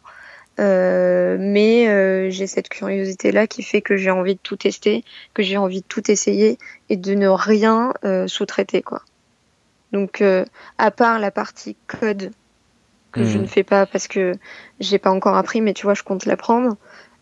[0.59, 5.41] Euh, mais j'ai cette curiosité là qui fait que j'ai envie de tout tester, que
[5.41, 6.57] j'ai envie de tout essayer
[6.89, 7.93] et de ne rien
[8.27, 9.01] sous-traiter quoi.
[9.91, 10.23] Donc
[10.77, 12.31] à part la partie code
[13.13, 13.41] que je hmm.
[13.43, 14.33] ne fais pas parce que
[14.79, 16.75] j'ai pas encore appris, mais tu vois, je compte l'apprendre.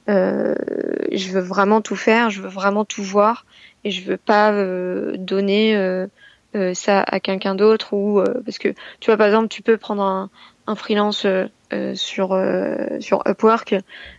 [0.09, 0.55] Euh,
[1.11, 3.45] je veux vraiment tout faire, je veux vraiment tout voir
[3.83, 6.07] et je veux pas euh, donner euh,
[6.55, 9.77] euh ça à quelqu'un d'autre ou euh, parce que tu vois par exemple tu peux
[9.77, 10.29] prendre un,
[10.67, 11.25] un freelance
[11.93, 12.37] sur
[12.99, 13.75] sur Upwork,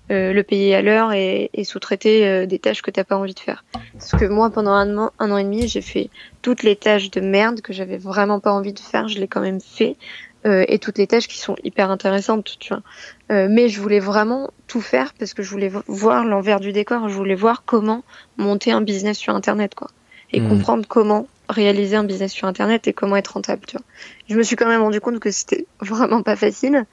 [0.08, 3.62] le payer à l'heure et, et sous-traiter des tâches que t'as pas envie de faire.
[3.92, 6.08] Parce que moi pendant un an, un an et demi j'ai fait
[6.40, 9.42] toutes les tâches de merde que j'avais vraiment pas envie de faire, je l'ai quand
[9.42, 9.96] même fait
[10.44, 12.82] euh, et toutes les tâches qui sont hyper intéressantes, tu vois.
[13.30, 17.08] Euh, mais je voulais vraiment tout faire parce que je voulais voir l'envers du décor.
[17.08, 18.02] Je voulais voir comment
[18.36, 19.88] monter un business sur Internet, quoi,
[20.32, 20.48] et hmm.
[20.48, 23.84] comprendre comment réaliser un business sur Internet et comment être rentable, tu vois.
[24.28, 26.86] Je me suis quand même rendu compte que c'était vraiment pas facile,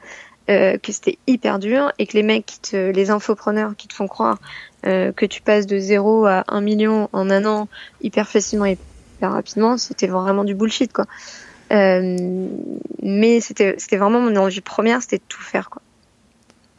[0.49, 3.93] euh, que c'était hyper dur et que les mecs, qui te, les infopreneurs, qui te
[3.93, 4.39] font croire
[4.85, 7.67] euh, que tu passes de zéro à un million en un an
[8.01, 8.77] hyper facilement et
[9.17, 11.05] hyper rapidement, c'était vraiment du bullshit, quoi.
[11.71, 12.47] Euh,
[13.03, 15.82] mais c'était c'était vraiment mon envie première, c'était de tout faire quoi.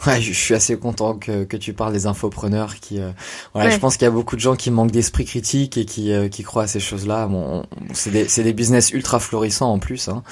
[0.06, 3.10] Ouais, je suis assez content que, que tu parles des infopreneurs qui euh,
[3.52, 6.12] voilà, je pense qu'il y a beaucoup de gens qui manquent d'esprit critique et qui
[6.12, 7.26] euh, qui croient à ces choses-là.
[7.26, 10.22] Bon, c'est des c'est des business ultra florissants en plus hein.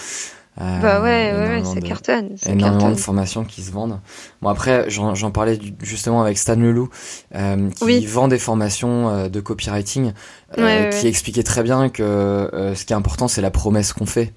[0.61, 2.37] Euh, bah ouais, ouais, ça cartonne.
[2.37, 4.01] Ça énormément de formations qui se vendent.
[4.43, 6.89] Bon après, j'en parlais justement avec Stan Leloup,
[7.35, 10.13] euh, qui vend des formations euh, de copywriting,
[10.59, 14.33] euh, qui expliquait très bien que ce qui est important, c'est la promesse qu'on fait.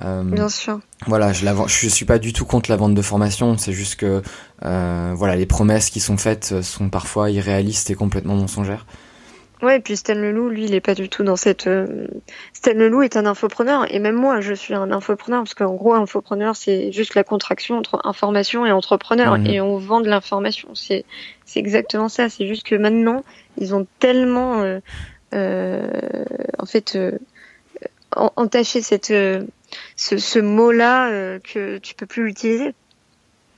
[0.00, 0.80] Bien sûr.
[1.06, 3.58] Voilà, je, la, je suis pas du tout contre la vente de formation.
[3.58, 4.22] C'est juste que
[4.62, 8.86] voilà, les promesses qui sont faites sont parfois irréalistes et complètement mensongères.
[9.62, 11.68] Ouais, et puis Stan Leloup, lui, il est pas du tout dans cette.
[11.68, 12.08] Euh...
[12.52, 15.94] Stan Leloup est un infopreneur, et même moi, je suis un infopreneur, parce qu'en gros,
[15.94, 20.74] infopreneur, c'est juste la contraction entre information et entrepreneur, et on vend de l'information.
[20.74, 21.04] C'est
[21.44, 22.28] c'est exactement ça.
[22.28, 23.24] C'est juste que maintenant,
[23.56, 24.80] ils ont tellement, euh,
[25.32, 25.86] euh,
[26.58, 27.18] en fait, euh,
[28.16, 29.44] entaché cette euh,
[29.96, 32.74] ce, ce mot-là euh, que tu peux plus l'utiliser.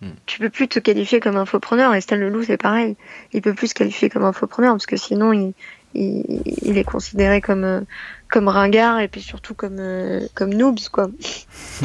[0.01, 0.11] Hmm.
[0.27, 2.97] Tu peux plus te qualifier comme infopreneur et Stan Leloup c'est pareil.
[3.33, 5.55] Il peut plus se qualifier comme infopreneur parce que sinon il,
[5.95, 7.81] il, est considéré comme euh,
[8.29, 11.09] comme ringard et puis surtout comme euh, comme noobs quoi.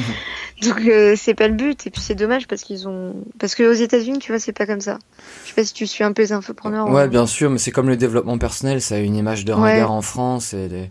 [0.61, 3.63] Donc euh, c'est pas le but et puis c'est dommage parce qu'ils ont parce que
[3.63, 4.99] aux États-Unis tu vois c'est pas comme ça.
[5.43, 6.89] Je sais pas si tu suis un peu les infopreneurs.
[6.89, 9.91] Ouais, bien sûr, mais c'est comme le développement personnel, ça a une image de ringard
[9.91, 10.89] en France et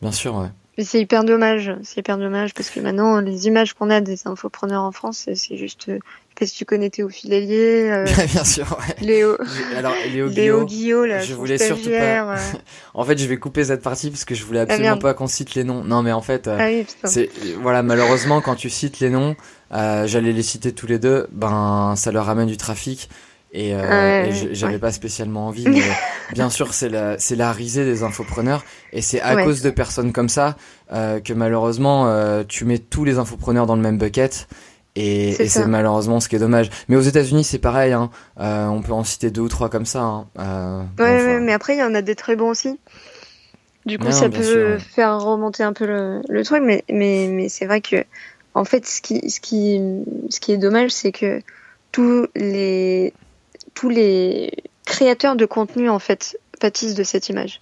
[0.00, 0.48] bien sûr ouais.
[0.78, 4.26] Mais c'est hyper dommage, c'est hyper dommage parce que maintenant les images qu'on a des
[4.26, 5.90] infopreneurs en France, c'est juste
[6.40, 9.06] est-ce que tu connais Théophile Hélier euh, Bien sûr, ouais.
[9.06, 9.36] Léo.
[9.76, 12.12] Alors, Léo, Léo Guillot, là, je voulais surtout pas.
[12.22, 12.36] Euh.
[12.94, 15.26] en fait, je vais couper cette partie parce que je voulais ah, absolument pas qu'on
[15.26, 15.82] cite les noms.
[15.82, 19.34] Non, mais en fait, euh, ah c'est voilà, malheureusement, quand tu cites les noms,
[19.72, 23.08] euh, j'allais les citer tous les deux, ben ça leur ramène du trafic.
[23.52, 25.82] Et, euh, ah j'avais pas spécialement envie, mais
[26.32, 30.12] bien sûr c'est la c'est la risée des infopreneurs et c'est à cause de personnes
[30.12, 30.56] comme ça
[30.90, 34.48] que malheureusement tu mets tous les infopreneurs dans le même bucket
[34.94, 36.70] et c'est malheureusement ce qui est dommage.
[36.88, 37.92] Mais aux États-Unis, c'est pareil.
[37.92, 38.10] Hein.
[38.40, 40.00] Euh, on peut en citer deux ou trois comme ça.
[40.00, 40.26] Hein.
[40.38, 42.78] Euh, ouais, ouais, mais après, il y en a des très bons aussi.
[43.84, 47.66] Du coup, ça peut faire remonter un peu le, le truc, mais, mais, mais c'est
[47.66, 48.04] vrai que,
[48.54, 49.80] en fait, ce qui, ce qui,
[50.30, 51.40] ce qui est dommage, c'est que
[51.90, 53.12] tous les,
[53.74, 54.52] tous les
[54.84, 57.58] créateurs de contenu, en fait, pâtissent de cette image.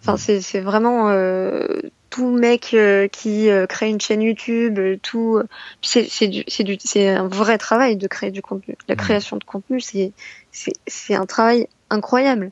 [0.00, 5.42] Enfin, c'est vraiment euh, tout mec euh, qui euh, crée une chaîne YouTube, euh, tout
[5.82, 8.76] c'est c'est du c'est du c'est un vrai travail de créer du contenu.
[8.88, 10.12] La création de contenu, c'est
[10.50, 12.50] c'est c'est un travail incroyable.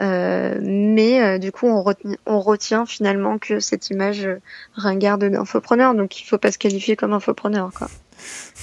[0.00, 4.28] Euh, mais du coup, on retient, on retient finalement que cette image
[4.74, 7.70] ringarde d'infopreneur, donc il faut pas se qualifier comme infopreneur.
[7.76, 7.88] Quoi.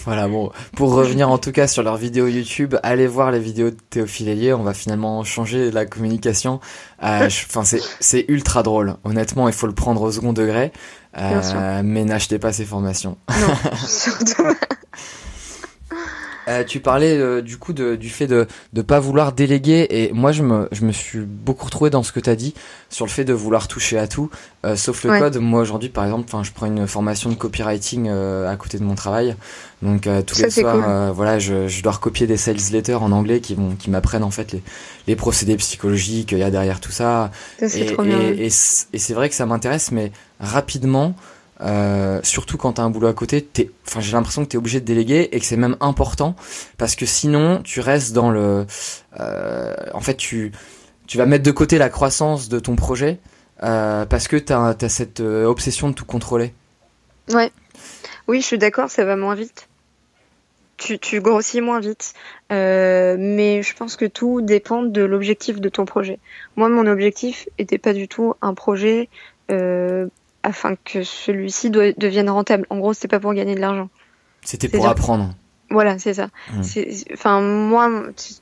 [0.06, 3.69] Voilà, bon, pour revenir en tout cas sur leur vidéo YouTube, allez voir les vidéos
[3.69, 6.60] de Théophile Hélier, on va finalement changer la communication.
[7.04, 10.72] Euh, enfin, c'est, c'est ultra drôle, honnêtement, il faut le prendre au second degré,
[11.17, 13.17] euh, mais n'achetez pas ces formations.
[13.30, 14.43] Non, surtout.
[16.50, 20.12] Euh, tu parlais euh, du coup de, du fait de ne pas vouloir déléguer et
[20.14, 22.56] moi je me, je me suis beaucoup retrouvé dans ce que tu as dit
[22.90, 24.32] sur le fait de vouloir toucher à tout
[24.66, 25.38] euh, sauf le code.
[25.38, 28.96] Moi aujourd'hui par exemple, enfin je prends une formation de copywriting à côté de mon
[28.96, 29.36] travail.
[29.82, 33.54] Donc tous les soirs voilà, je, je dois recopier des sales letters en anglais qui
[33.56, 34.64] vont qui m'apprennent en fait les,
[35.08, 37.32] les procédés psychologiques qu'il y a derrière tout ça.
[37.60, 37.96] ça et,
[38.38, 41.16] et, et c'est vrai que ça m'intéresse mais rapidement
[41.62, 43.48] euh, surtout quand tu as un boulot à côté,
[44.00, 46.36] j'ai l'impression que tu es obligé de déléguer et que c'est même important
[46.78, 48.65] parce que sinon tu restes dans le,
[49.19, 50.52] euh, en fait tu
[51.08, 53.17] tu vas mettre de côté la croissance de ton projet
[53.63, 56.54] euh, parce que tu as, cette obsession de tout contrôler.
[57.34, 57.52] Ouais,
[58.28, 59.67] oui je suis d'accord, ça va moins vite.
[60.78, 62.13] Tu, tu grossis moins vite,
[62.50, 66.19] mais je pense que tout dépend de l'objectif de ton projet.
[66.56, 69.10] Moi, mon objectif était pas du tout un projet
[70.43, 72.65] afin que celui-ci devienne rentable.
[72.69, 73.89] En gros, c'était pas pour gagner de l'argent.
[74.43, 75.34] C'était pour apprendre.
[75.69, 76.30] Voilà, c'est ça.
[76.52, 76.62] Mmh.
[77.13, 78.34] Enfin, moi, tu,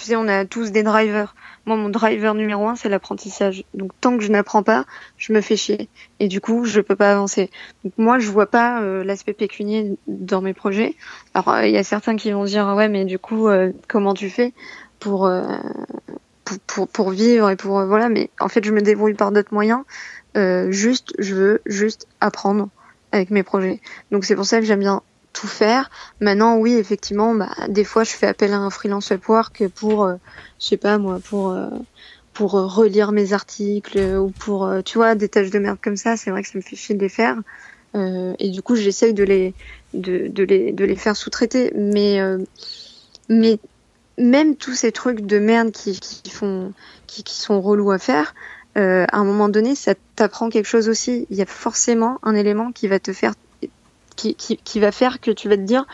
[0.00, 1.34] sais, on a tous des drivers.
[1.66, 3.64] Moi, mon driver numéro un, c'est l'apprentissage.
[3.74, 4.84] Donc, tant que je n'apprends pas,
[5.16, 5.88] je me fais chier.
[6.18, 7.50] Et du coup, je peux pas avancer.
[7.84, 10.96] Donc, moi, je vois pas euh, l'aspect pécunier dans mes projets.
[11.32, 14.30] Alors, il y a certains qui vont dire, ouais, mais du coup, euh, comment tu
[14.30, 14.52] fais
[14.98, 15.46] pour, euh,
[16.44, 18.08] pour, pour, pour, vivre et pour, voilà.
[18.08, 19.82] Mais en fait, je me débrouille par d'autres moyens.
[20.36, 22.68] Euh, juste, je veux juste apprendre
[23.12, 23.80] avec mes projets.
[24.10, 25.90] Donc c'est pour ça que j'aime bien tout faire.
[26.20, 30.16] Maintenant, oui, effectivement, bah, des fois, je fais appel à un freelance Upwork pour, euh,
[30.60, 31.68] je sais pas moi, pour euh,
[32.32, 36.16] pour relire mes articles ou pour, tu vois, des tâches de merde comme ça.
[36.16, 37.36] C'est vrai que ça me fait chier de les faire.
[37.94, 39.54] et du coup, j'essaye de les
[39.92, 41.72] de, de les de les faire sous-traiter.
[41.76, 42.18] Mais
[43.28, 43.60] mais
[44.18, 46.72] même tous ces trucs de merde qui, qui font
[47.06, 48.34] qui, qui sont relous à faire,
[48.76, 51.26] euh, à un moment donné, ça t'apprend quelque chose aussi.
[51.30, 53.34] Il y a forcément un élément qui va te faire,
[54.16, 55.86] qui, qui, qui va faire que tu vas te dire,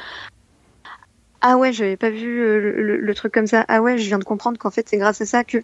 [1.40, 3.64] ah ouais, j'avais pas vu euh, le, le, truc comme ça.
[3.68, 5.58] Ah ouais, je viens de comprendre qu'en fait c'est grâce à ça que.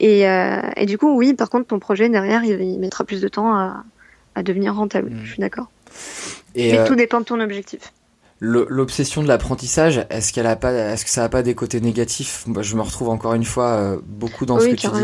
[0.00, 3.28] Et, euh, et du coup, oui, par contre, ton projet derrière, il, mettra plus de
[3.28, 3.84] temps à,
[4.34, 5.10] à devenir rentable.
[5.10, 5.24] Mmh.
[5.24, 5.70] Je suis d'accord.
[6.54, 7.92] Et Mais tout dépend de ton objectif
[8.40, 12.44] l'obsession de l'apprentissage, est-ce qu'elle a pas, est-ce que ça a pas des côtés négatifs?
[12.46, 15.02] Moi, je me retrouve encore une fois euh, beaucoup dans ce que tu dis.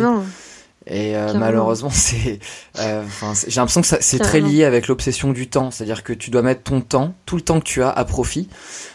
[0.87, 2.39] Et euh, malheureusement, c'est,
[2.78, 3.03] euh,
[3.47, 6.62] j'ai l'impression que c'est très lié avec l'obsession du temps, c'est-à-dire que tu dois mettre
[6.62, 8.49] ton temps, tout le temps que tu as, à profit.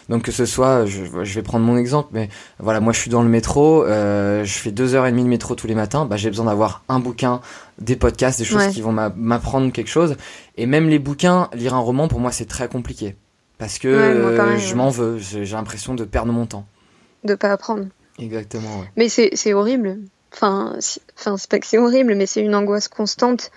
[0.08, 2.28] Donc que ce soit, je, je vais prendre mon exemple, mais
[2.58, 5.54] voilà, moi je suis dans le métro, je fais deux heures et demie de métro
[5.54, 7.40] tous les matins, bah, j'ai besoin d'avoir un bouquin,
[7.78, 10.16] des podcasts, des choses qui vont m'apprendre quelque chose.
[10.56, 13.16] Et même les bouquins, lire un roman, pour moi, c'est très compliqué
[13.60, 15.18] parce que je m'en veux.
[15.18, 16.66] J'ai l'impression de perdre mon temps.
[17.24, 17.86] De pas apprendre.
[18.18, 18.84] Exactement.
[18.96, 19.98] Mais c'est horrible.
[20.32, 20.76] Enfin,
[21.18, 23.50] enfin c'est pas que c'est horrible, mais c'est une angoisse constante.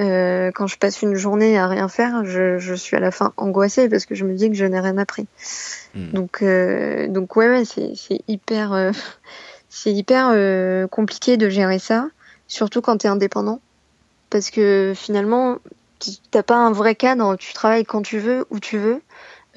[0.00, 3.32] Euh, quand je passe une journée à rien faire, je, je, suis à la fin
[3.36, 5.26] angoissée parce que je me dis que je n'ai rien appris.
[5.94, 6.12] Hmm.
[6.12, 8.92] Donc, euh, donc ouais, ouais c'est hyper, euh,
[9.68, 12.08] c'est hyper euh, compliqué de gérer ça,
[12.46, 13.60] surtout quand tu es indépendant,
[14.30, 15.58] parce que finalement,
[16.30, 19.00] t'as pas un vrai cadre, tu travailles quand tu veux, où tu veux.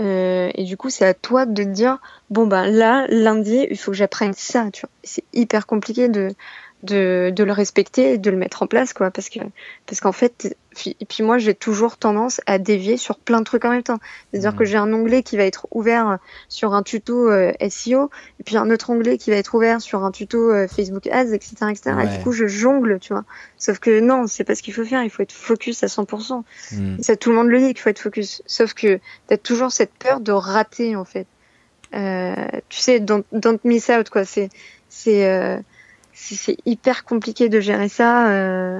[0.01, 1.99] Euh, et du coup, c'est à toi de te dire
[2.29, 4.69] bon ben là, lundi, il faut que j'apprenne ça.
[4.71, 6.33] Tu vois, c'est hyper compliqué de
[6.83, 9.39] le respecter et de le mettre en place quoi parce que
[9.85, 13.65] parce qu'en fait et puis moi j'ai toujours tendance à dévier sur plein de trucs
[13.65, 13.99] en même temps.
[14.31, 14.67] C'est à dire que mmh.
[14.67, 16.17] j'ai un onglet qui va être ouvert
[16.47, 18.09] sur un tuto euh, SEO
[18.39, 21.33] et puis un autre onglet qui va être ouvert sur un tuto euh, Facebook Ads
[21.33, 23.25] etc etc et du coup je jongle tu vois.
[23.57, 25.03] Sauf que non c'est pas ce qu'il faut faire.
[25.03, 27.01] Il faut être focus à 100% mmh.
[27.01, 28.41] ça tout le monde le dit qu'il faut être focus.
[28.45, 31.27] Sauf que t'as toujours cette peur de rater en fait.
[31.93, 32.33] Euh,
[32.69, 34.23] tu sais don't, don't miss out quoi.
[34.23, 34.49] C'est
[34.87, 35.57] c'est euh,
[36.21, 38.79] c'est hyper compliqué de gérer ça, euh,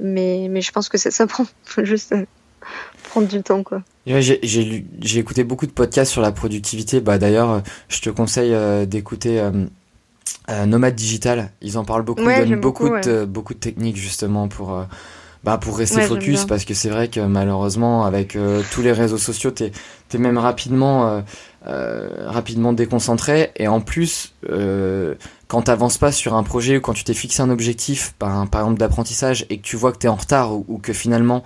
[0.00, 1.46] mais, mais je pense que ça, ça prend
[1.82, 2.24] juste euh,
[3.04, 3.82] prendre du temps quoi.
[4.06, 7.00] j'ai écouté beaucoup de podcasts sur la productivité.
[7.00, 9.42] Bah d'ailleurs, je te conseille euh, d'écouter
[10.66, 11.52] Nomade Digital.
[11.62, 14.84] Ils en parlent beaucoup, ils donnent beaucoup, de, beaucoup de techniques justement pour
[15.42, 18.36] bah pour rester focus parce que c'est vrai que malheureusement avec
[18.72, 19.72] tous les réseaux sociaux t'es
[20.12, 21.22] es même rapidement
[21.64, 24.34] rapidement déconcentré et en plus
[25.50, 28.60] quand t'avances pas sur un projet ou quand tu t'es fixé un objectif, par, par
[28.60, 31.42] exemple d'apprentissage, et que tu vois que tu es en retard ou, que finalement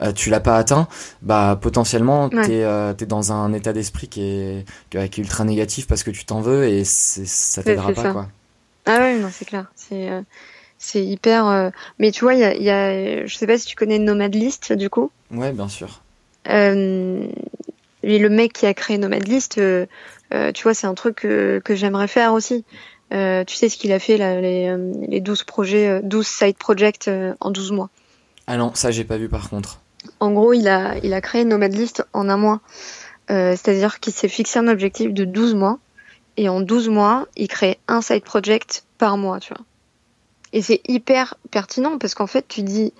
[0.00, 0.86] euh, tu l'as pas atteint,
[1.22, 5.42] bah potentiellement tu t'es euh, es dans un état d'esprit qui est, qui est ultra
[5.42, 8.28] négatif parce que tu t'en veux et ça t'aidera pas quoi.
[8.86, 10.20] Ah ouais, non c'est clair, c'est euh,
[10.78, 11.72] c'est hyper.
[11.98, 14.32] Mais tu vois, il y a, y a, je sais pas si tu connais Nomad
[14.36, 15.10] List du coup.
[15.32, 16.00] Ouais, bien sûr.
[16.46, 19.60] Le mec qui a créé Nomad List,
[20.30, 22.64] tu vois, c'est un truc que, que j'aimerais faire aussi.
[23.12, 26.46] Euh, tu sais ce qu'il a fait, là, les, euh, les 12 projets, 12 euh,
[26.46, 27.90] side projects en 12 mois.
[28.46, 29.80] Ah non, ça j'ai pas vu par contre.
[30.20, 32.60] En gros, il a, il a créé Nomad List en un mois.
[33.28, 35.78] C'est-à-dire qu'il s'est fixé un objectif de 12 mois.
[36.38, 39.64] Et en 12 mois, il crée un side project par mois, tu vois.
[40.54, 42.94] Et c'est hyper pertinent parce qu'en fait, tu dis,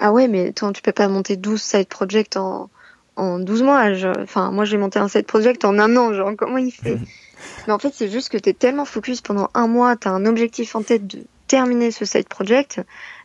[0.00, 2.70] ah ouais, mais attends, tu peux pas monter 12 side projects en,
[3.14, 3.84] en 12 mois.
[4.20, 6.98] enfin, moi, j'ai monté un side project en un an, genre, comment il fait?
[7.66, 10.12] Mais en fait, c'est juste que tu es tellement focus pendant un mois, tu as
[10.12, 12.80] un objectif en tête de terminer ce side project,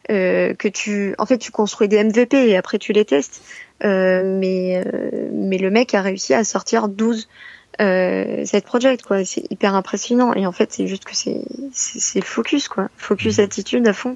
[0.09, 3.41] euh, que tu, en fait, tu construis des MVP et après tu les testes.
[3.83, 7.27] Euh, mais, euh, mais le mec a réussi à sortir 12
[7.81, 9.25] euh, side project, quoi.
[9.25, 10.33] C'est hyper impressionnant.
[10.33, 11.41] Et en fait, c'est juste que c'est,
[11.73, 12.89] c'est focus, quoi.
[12.97, 13.41] Focus mmh.
[13.41, 14.15] attitude à fond.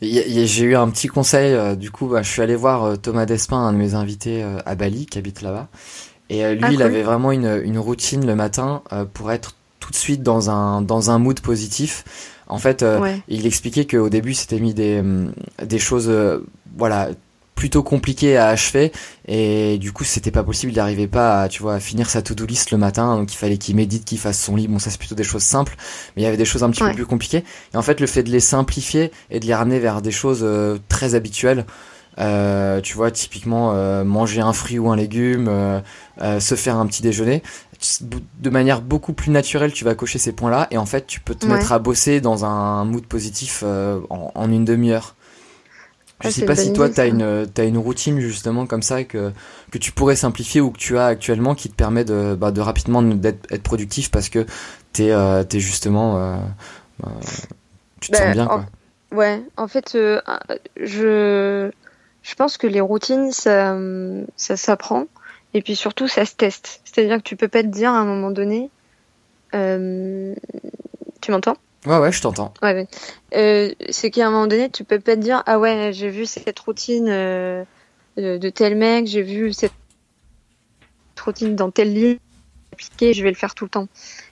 [0.00, 3.72] J'ai eu un petit conseil, du coup, bah, je suis allé voir Thomas Despin, un
[3.72, 5.68] de mes invités à Bali, qui habite là-bas.
[6.30, 9.54] Et euh, lui, ah, il avait vraiment une, une routine le matin euh, pour être
[9.80, 12.04] tout de suite dans un dans un mood positif.
[12.46, 15.02] En fait, euh, il expliquait qu'au début, c'était mis des
[15.62, 16.12] des choses
[16.76, 17.10] voilà
[17.54, 18.92] plutôt compliquées à achever.
[19.28, 22.20] Et du coup c'était pas possible il n'arrivait pas à tu vois à finir sa
[22.22, 23.16] to-do list le matin.
[23.16, 24.68] Donc il fallait qu'il médite qu'il fasse son lit.
[24.68, 25.76] Bon ça c'est plutôt des choses simples
[26.16, 27.44] mais il y avait des choses un petit peu plus compliquées.
[27.72, 30.46] Et en fait le fait de les simplifier et de les ramener vers des choses
[30.88, 31.64] très habituelles
[32.18, 36.86] euh, tu vois, typiquement euh, manger un fruit ou un légume, euh, se faire un
[36.86, 37.42] petit déjeuner,
[38.00, 41.34] de manière beaucoup plus naturelle, tu vas cocher ces points-là et en fait, tu peux
[41.34, 45.16] te mettre à bosser dans un mood positif en, en, une demi-heure.
[46.22, 49.32] Je sais pas si toi, tu as une, as une routine justement comme ça que,
[49.70, 52.60] que tu pourrais simplifier ou que tu as actuellement qui te permet de, bah, de
[52.62, 54.46] rapidement d'être être productif parce que
[54.94, 56.40] tu es, es, justement.
[58.00, 58.66] tu te sens bah, bien, quoi.
[59.12, 59.90] Ouais, en fait,
[60.76, 61.70] je
[62.24, 63.78] je pense que les routines, ça,
[64.36, 65.06] ça s'apprend.
[65.52, 66.80] Et puis surtout, ça se teste.
[66.84, 68.70] C'est-à-dire que tu peux pas te dire à un moment donné.
[69.54, 70.34] Euh,
[71.20, 71.56] tu m'entends?
[71.86, 72.52] Ouais, ouais, je t'entends.
[72.62, 72.88] Ouais,
[73.36, 76.24] Euh, c'est qu'à un moment donné, tu peux pas te dire ah ouais, j'ai vu
[76.24, 77.62] cette routine euh,
[78.16, 79.72] de, tel mec, j'ai vu cette
[81.22, 82.18] routine dans tel
[82.72, 83.86] appliqué, je vais le faire tout le temps.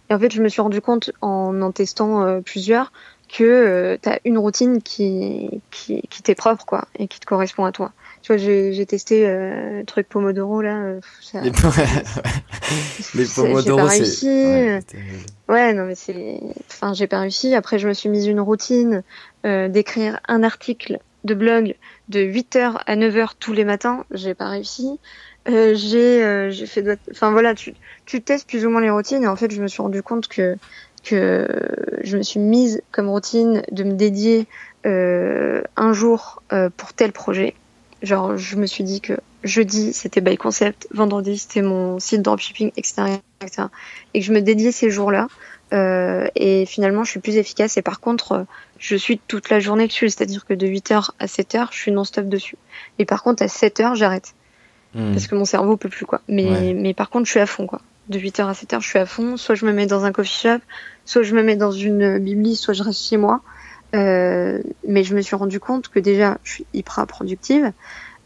[0.09, 2.90] Et en fait, je me suis rendu compte en en testant plusieurs
[3.33, 7.64] que tu as une routine qui, qui, qui t'est propre, quoi, et qui te correspond
[7.64, 7.93] à toi.
[8.20, 10.95] Tu vois, j'ai testé euh, le truc Pomodoro, là.
[11.20, 11.51] Ça, les,
[13.14, 14.80] les Pomodoro, c'est...
[15.49, 16.41] Ouais, non, mais c'est...
[16.70, 17.55] Enfin, j'ai pas réussi.
[17.55, 19.03] Après, je me suis mise une routine
[19.45, 21.74] euh, d'écrire un article de blog
[22.11, 24.05] de 8h à 9h tous les matins.
[24.12, 24.99] J'ai pas réussi.
[25.49, 27.74] Euh, j'ai euh, j'ai fait enfin voilà tu
[28.07, 30.28] tu testes plus ou moins les routines et en fait je me suis rendu compte
[30.28, 30.57] que
[31.03, 31.49] que
[32.03, 34.47] je me suis mise comme routine de me dédier
[34.87, 37.55] euh, un jour euh, pour tel projet
[38.03, 42.73] genre je me suis dit que jeudi c'était by concept vendredi c'était mon site dropshipping
[42.77, 43.69] etc., etc.
[44.15, 45.29] et que je me dédiais ces jours là
[45.73, 48.47] euh, et finalement je suis plus efficace et par contre
[48.79, 51.79] je suis toute la journée dessus c'est à dire que de 8h à 7h je
[51.79, 52.57] suis non stop dessus
[52.99, 54.35] et par contre à 7h j'arrête
[54.95, 55.13] Hmm.
[55.13, 56.21] parce que mon cerveau peut plus quoi.
[56.29, 57.81] Mais mais par contre, je suis à fond quoi.
[58.09, 59.37] De 8h à 7h, je suis à fond.
[59.37, 60.59] Soit je me mets dans un coffee shop,
[61.05, 63.43] soit je me mets dans une bibli, soit je reste chez moi.
[63.95, 67.73] Euh, mais je me suis rendu compte que déjà, je suis hyper productive.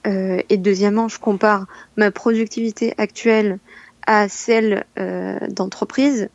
[0.07, 1.67] Euh, et deuxièmement, je compare
[1.97, 3.59] ma productivité actuelle
[4.07, 6.29] à celle euh, d'entreprise.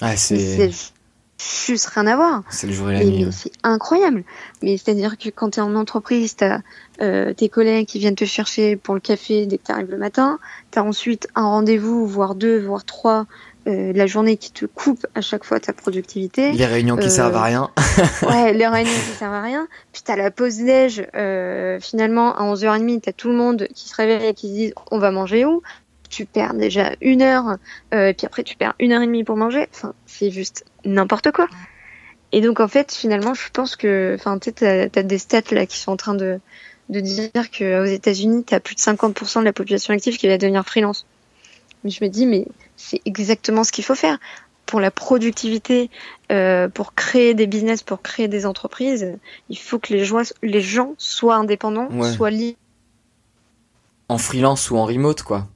[0.00, 0.70] Ah, c'est
[1.66, 2.42] juste rien à voir.
[2.50, 3.26] C'est le jour et la nuit.
[3.30, 4.24] C'est incroyable.
[4.62, 6.60] Mais c'est-à-dire que quand tu es en entreprise, tu as
[7.00, 9.98] euh, tes collègues qui viennent te chercher pour le café dès que tu arrives le
[9.98, 10.38] matin.
[10.70, 13.26] Tu as ensuite un rendez-vous, voire deux, voire trois,
[13.66, 16.52] euh, la journée qui te coupe à chaque fois ta productivité.
[16.52, 17.70] Les réunions qui servent à rien.
[18.22, 19.68] ouais, les réunions qui servent à rien.
[19.92, 23.68] Puis tu as la pause déj, euh, finalement, à 11h30, tu as tout le monde
[23.74, 25.62] qui se réveille et qui se dit on va manger où?
[26.10, 27.56] Tu perds déjà une heure,
[27.94, 29.66] euh, et puis après tu perds une heure et demie pour manger.
[29.72, 31.48] Enfin, c'est juste n'importe quoi.
[32.32, 35.66] Et donc en fait, finalement, je pense que, enfin, tu sais, t'as, des stats là
[35.66, 36.38] qui sont en train de,
[36.90, 40.64] de dire qu'aux États-Unis, t'as plus de 50% de la population active qui va devenir
[40.64, 41.06] freelance.
[41.82, 42.46] Mais je me dis, mais
[42.76, 44.18] c'est exactement ce qu'il faut faire
[44.66, 45.90] pour la productivité,
[46.30, 49.16] euh, pour créer des business, pour créer des entreprises.
[49.48, 50.08] Il faut que les,
[50.42, 52.58] les gens soient indépendants, soient libres.
[54.08, 55.48] En freelance ou en remote, quoi.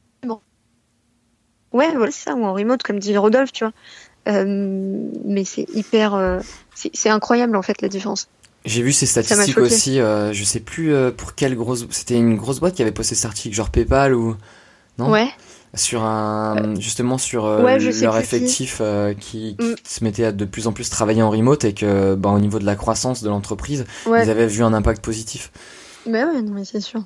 [1.75, 3.73] Ouais, voilà, c'est ça, ou en remote, comme dit Rodolphe, tu vois.
[4.29, 4.45] Euh,
[5.25, 6.15] mais c'est hyper.
[6.15, 6.39] Euh,
[6.75, 8.29] c'est incroyable, en fait, la différence.
[8.65, 11.85] J'ai vu ces statistiques aussi, euh, je sais plus euh, pour quelle grosse.
[11.91, 14.37] C'était une grosse boîte qui avait posté cet article, genre PayPal ou.
[14.99, 15.11] Non?
[15.11, 15.29] Ouais.
[15.75, 16.77] Sur un.
[16.79, 18.81] Justement, sur leur effectif
[19.19, 19.75] qui, qui mm.
[19.85, 22.61] se mettait à de plus en plus travailler en remote et que, bah, au niveau
[22.61, 25.51] de la croissance de l'entreprise, ils avaient vu un impact positif.
[26.07, 27.03] Bah ouais, non, mais c'est sûr.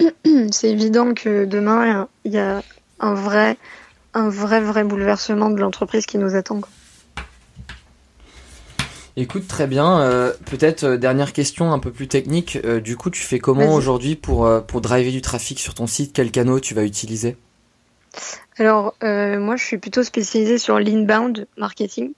[0.50, 2.62] c'est évident que demain, il y a
[2.98, 3.56] un vrai
[4.18, 6.60] un vrai, vrai bouleversement de l'entreprise qui nous attend.
[9.16, 10.00] Écoute, très bien.
[10.00, 12.56] Euh, peut-être euh, dernière question un peu plus technique.
[12.64, 16.12] Euh, du coup, tu fais comment aujourd'hui pour, pour driver du trafic sur ton site?
[16.12, 17.36] Quel canot tu vas utiliser?
[18.58, 22.12] Alors, moi, je suis plutôt spécialisée sur l'inbound marketing.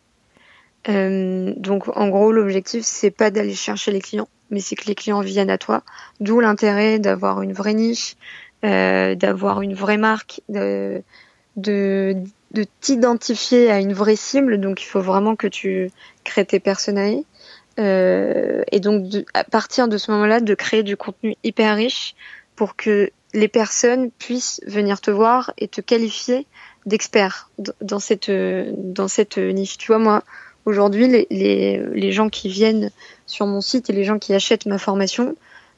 [0.87, 5.21] donc, en gros, l'objectif, c'est pas d'aller chercher les clients, mais c'est que les clients
[5.21, 5.83] viennent à toi.
[6.21, 8.17] D'où l'intérêt d'avoir une vraie niche,
[8.63, 11.03] d'avoir une vraie marque, de,
[11.61, 12.17] de,
[12.53, 14.61] de t'identifier à une vraie cible.
[14.61, 15.91] Donc, il faut vraiment que tu
[16.25, 17.23] crées tes personnages.
[17.79, 19.05] Euh, et donc,
[19.35, 22.15] à partir de ce moment-là, de créer du contenu hyper riche
[22.57, 26.47] pour que les personnes puissent venir te voir et te qualifier
[26.87, 27.51] d'expert
[27.81, 29.79] dans cette, niche.
[29.79, 30.25] Tu vois, moi,
[30.65, 32.91] aujourd'hui, les, gens qui viennent
[33.27, 35.37] sur mon site et les gens qui achètent ma formation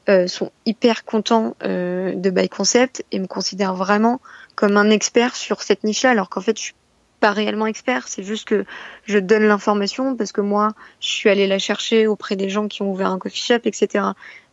[0.08, 4.20] euh, sont hyper contents euh, de By Concept et me considèrent vraiment
[4.54, 6.74] comme un expert sur cette niche-là, alors qu'en fait, je suis
[7.22, 8.08] pas réellement expert.
[8.08, 8.64] C'est juste que
[9.04, 12.82] je donne l'information parce que moi, je suis allée la chercher auprès des gens qui
[12.82, 14.06] ont ouvert un coffee shop, etc.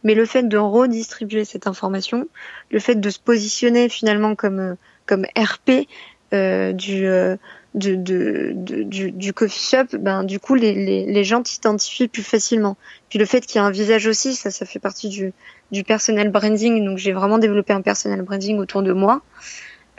[0.03, 2.27] Mais le fait de redistribuer cette information,
[2.69, 4.77] le fait de se positionner finalement comme
[5.07, 5.87] comme RP
[6.31, 7.35] euh, du, euh,
[7.73, 12.77] du, du, du, coffee shop, ben du coup les, les, gens t'identifient plus facilement.
[13.09, 15.33] Puis le fait qu'il y a un visage aussi, ça ça fait partie du,
[15.71, 16.85] du personal branding.
[16.85, 19.23] Donc j'ai vraiment développé un personal branding autour de moi.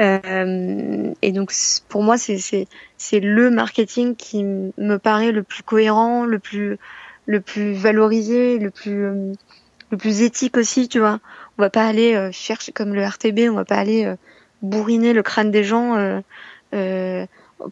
[0.01, 1.53] Euh, et donc
[1.89, 2.39] pour moi c'est
[2.97, 6.79] c'est le marketing qui me paraît le plus cohérent, le plus
[7.27, 9.35] le plus valorisé, le plus
[9.91, 11.21] le plus éthique aussi, tu vois.
[11.59, 14.17] On va pas aller euh, chercher comme le RTB, on va pas aller euh,
[14.63, 16.23] bourriner le crâne des gens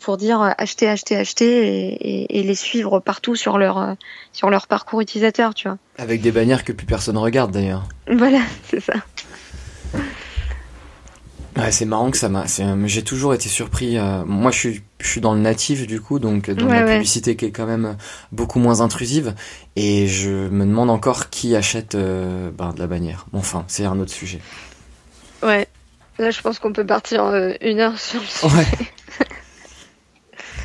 [0.01, 3.97] pour dire acheter, acheter, acheter et, et, les suivre partout sur leur
[4.33, 5.79] sur leur parcours utilisateur, tu vois.
[5.97, 7.85] Avec des bannières que plus personne regarde d'ailleurs.
[8.07, 8.95] Voilà, c'est ça.
[11.59, 12.45] Ouais, c'est marrant que ça m'a.
[12.87, 13.99] J'ai toujours été surpris.
[13.99, 17.37] Euh, moi, je suis, je suis dans le natif du coup, donc dans la publicité
[17.37, 17.97] qui est quand même
[18.33, 19.35] beaucoup moins intrusive.
[19.77, 23.27] Et je me demande encore qui achète euh, ben, de la bannière.
[23.33, 24.41] Bon, enfin, c'est un autre sujet.
[25.43, 25.67] Ouais.
[26.19, 28.55] Là, je pense qu'on peut partir euh, une heure sur le sujet.
[28.55, 28.67] Ouais.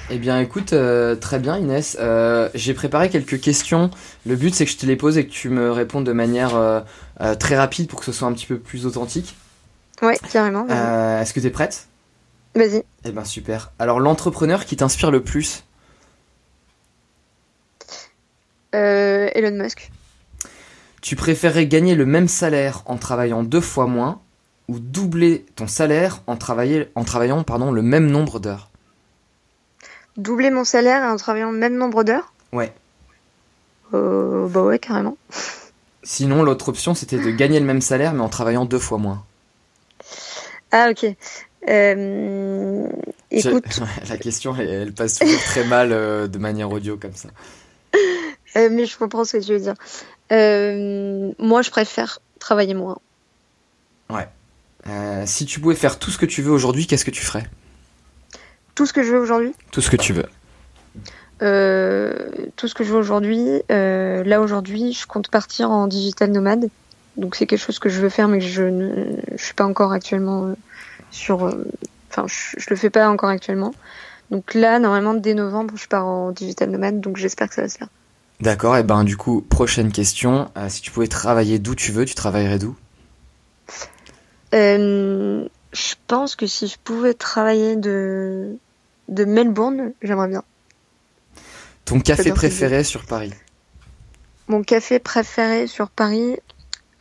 [0.10, 1.98] Eh bien, écoute, euh, très bien, Inès.
[2.00, 3.90] Euh, j'ai préparé quelques questions.
[4.26, 6.56] Le but, c'est que je te les pose et que tu me répondes de manière
[6.56, 6.82] euh,
[7.22, 9.36] euh, très rapide pour que ce soit un petit peu plus authentique.
[10.02, 10.66] Ouais, carrément.
[10.70, 11.88] Euh, Est-ce que tu es prête?
[12.56, 12.84] Vas-y.
[13.06, 13.72] Eh ben, super.
[13.80, 15.64] Alors, l'entrepreneur qui t'inspire le plus?
[18.76, 19.92] Euh, Elon Musk.
[21.02, 24.22] Tu préférerais gagner le même salaire en travaillant deux fois moins
[24.70, 28.70] ou doubler ton salaire en, travailler- en travaillant pardon, le même nombre d'heures?
[30.16, 32.34] Doubler mon salaire en travaillant le même nombre d'heures?
[32.54, 32.74] Ouais.
[33.94, 35.18] euh, Bah ouais, carrément.
[36.04, 39.24] Sinon, l'autre option, c'était de gagner le même salaire mais en travaillant deux fois moins.
[40.74, 41.06] Ah, ok.
[41.70, 42.88] Euh,
[43.30, 43.64] écoute,
[44.10, 47.30] La question, elle, elle passe toujours très mal euh, de manière audio comme ça.
[48.56, 49.76] euh, mais je comprends ce que tu veux dire.
[51.40, 52.98] Moi, je préfère travailler moins.
[54.86, 57.46] Euh, si tu pouvais faire tout ce que tu veux aujourd'hui, qu'est-ce que tu ferais?
[58.76, 60.26] Tout ce que je veux aujourd'hui, Tout ce que tu veux.
[62.58, 66.70] tout ce que je veux aujourd'hui, là aujourd'hui, je compte partir en digital nomade.
[67.18, 69.66] Donc c'est quelque chose que je veux faire, mais que je ne je suis pas
[69.66, 70.56] encore actuellement euh,
[71.12, 71.46] sur.
[71.46, 71.66] euh,
[72.16, 73.74] Enfin, je, je le fais pas encore actuellement.
[74.30, 77.70] Donc là, normalement, dès novembre, je pars en digital nomade, donc j'espère que ça va
[77.70, 77.88] se faire.
[78.40, 80.52] D'accord, et ben du coup, prochaine question.
[80.56, 82.76] Euh, si tu pouvais travailler d'où tu veux, tu travaillerais d'où?
[84.54, 88.58] Euh, je pense que si je pouvais travailler de,
[89.08, 90.44] de Melbourne, j'aimerais bien.
[91.86, 93.34] Ton café préféré sur Paris?
[94.48, 96.38] Mon café préféré sur Paris,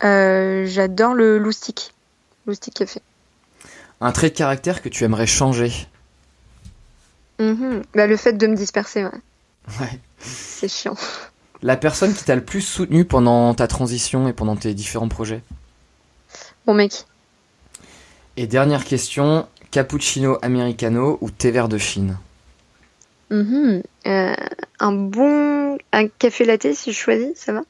[0.03, 1.93] j'adore le Loustic.
[2.45, 3.01] Loustic Café.
[4.01, 5.71] Un trait de caractère que tu aimerais changer
[7.39, 7.83] Mhm.
[7.95, 9.11] Bah, le fait de me disperser, ouais.
[9.79, 9.99] Ouais.
[10.19, 10.95] c'est chiant.
[11.61, 15.41] La personne qui t'a le plus soutenu pendant ta transition et pendant tes différents projets
[16.65, 17.05] Bon mec,
[18.37, 22.17] Et dernière question, cappuccino americano ou thé vert de Chine
[23.29, 23.81] Mhm.
[24.05, 24.35] Euh,
[24.79, 27.61] un bon un café latte si je choisis, ça va?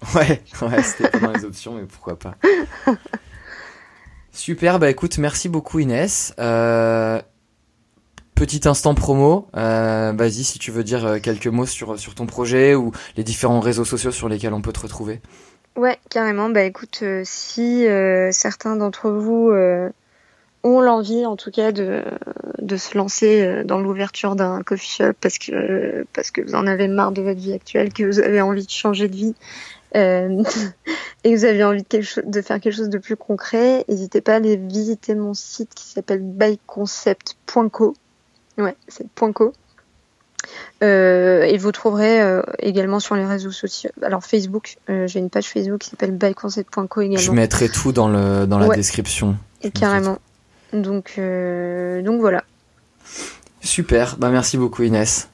[0.14, 2.36] Ouais, ouais, c'était pas dans les options, mais pourquoi pas.
[4.32, 6.34] Super, bah écoute, merci beaucoup Inès.
[6.38, 7.20] Euh,
[8.36, 12.26] petit instant promo, euh, vas-y si tu veux dire euh, quelques mots sur, sur ton
[12.26, 15.20] projet ou les différents réseaux sociaux sur lesquels on peut te retrouver.
[15.76, 16.48] Ouais, carrément.
[16.50, 19.90] Bah écoute, euh, si euh, certains d'entre vous euh,
[20.64, 22.02] ont l'envie, en tout cas, de,
[22.58, 26.88] de se lancer dans l'ouverture d'un coffee shop parce que parce que vous en avez
[26.88, 29.34] marre de votre vie actuelle, que vous avez envie de changer de vie
[29.96, 30.42] euh,
[31.24, 33.84] et que vous avez envie de, quelque chose, de faire quelque chose de plus concret,
[33.88, 37.94] n'hésitez pas à aller visiter mon site qui s'appelle byconcept.co.
[38.58, 39.52] Ouais, c'est .co.
[40.82, 43.90] Euh, et vous trouverez euh, également sur les réseaux sociaux.
[44.02, 47.32] Alors Facebook, euh, j'ai une page Facebook qui s'appelle byconcept.co Je également.
[47.34, 48.76] mettrai tout dans, le, dans la Ouais.
[48.76, 49.36] description.
[49.62, 50.18] Et carrément.
[50.72, 52.44] Donc, donc voilà.
[53.60, 55.28] Super, bah merci beaucoup Inès.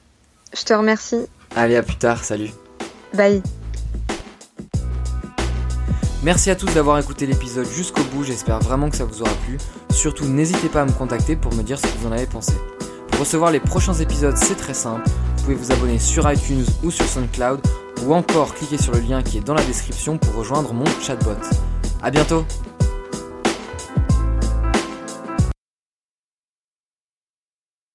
[0.57, 1.27] Je te remercie.
[1.55, 2.49] Allez, à plus tard, salut.
[3.13, 3.41] Bye.
[6.25, 9.59] Merci à tous d'avoir écouté l'épisode jusqu'au bout, j'espère vraiment que ça vous aura plu.
[9.91, 12.53] Surtout, n'hésitez pas à me contacter pour me dire ce que vous en avez pensé.
[13.11, 15.07] Pour recevoir les prochains épisodes, c'est très simple.
[15.07, 17.59] Vous pouvez vous abonner sur iTunes ou sur SoundCloud,
[18.03, 21.37] ou encore cliquer sur le lien qui est dans la description pour rejoindre mon chatbot.
[22.01, 22.43] A bientôt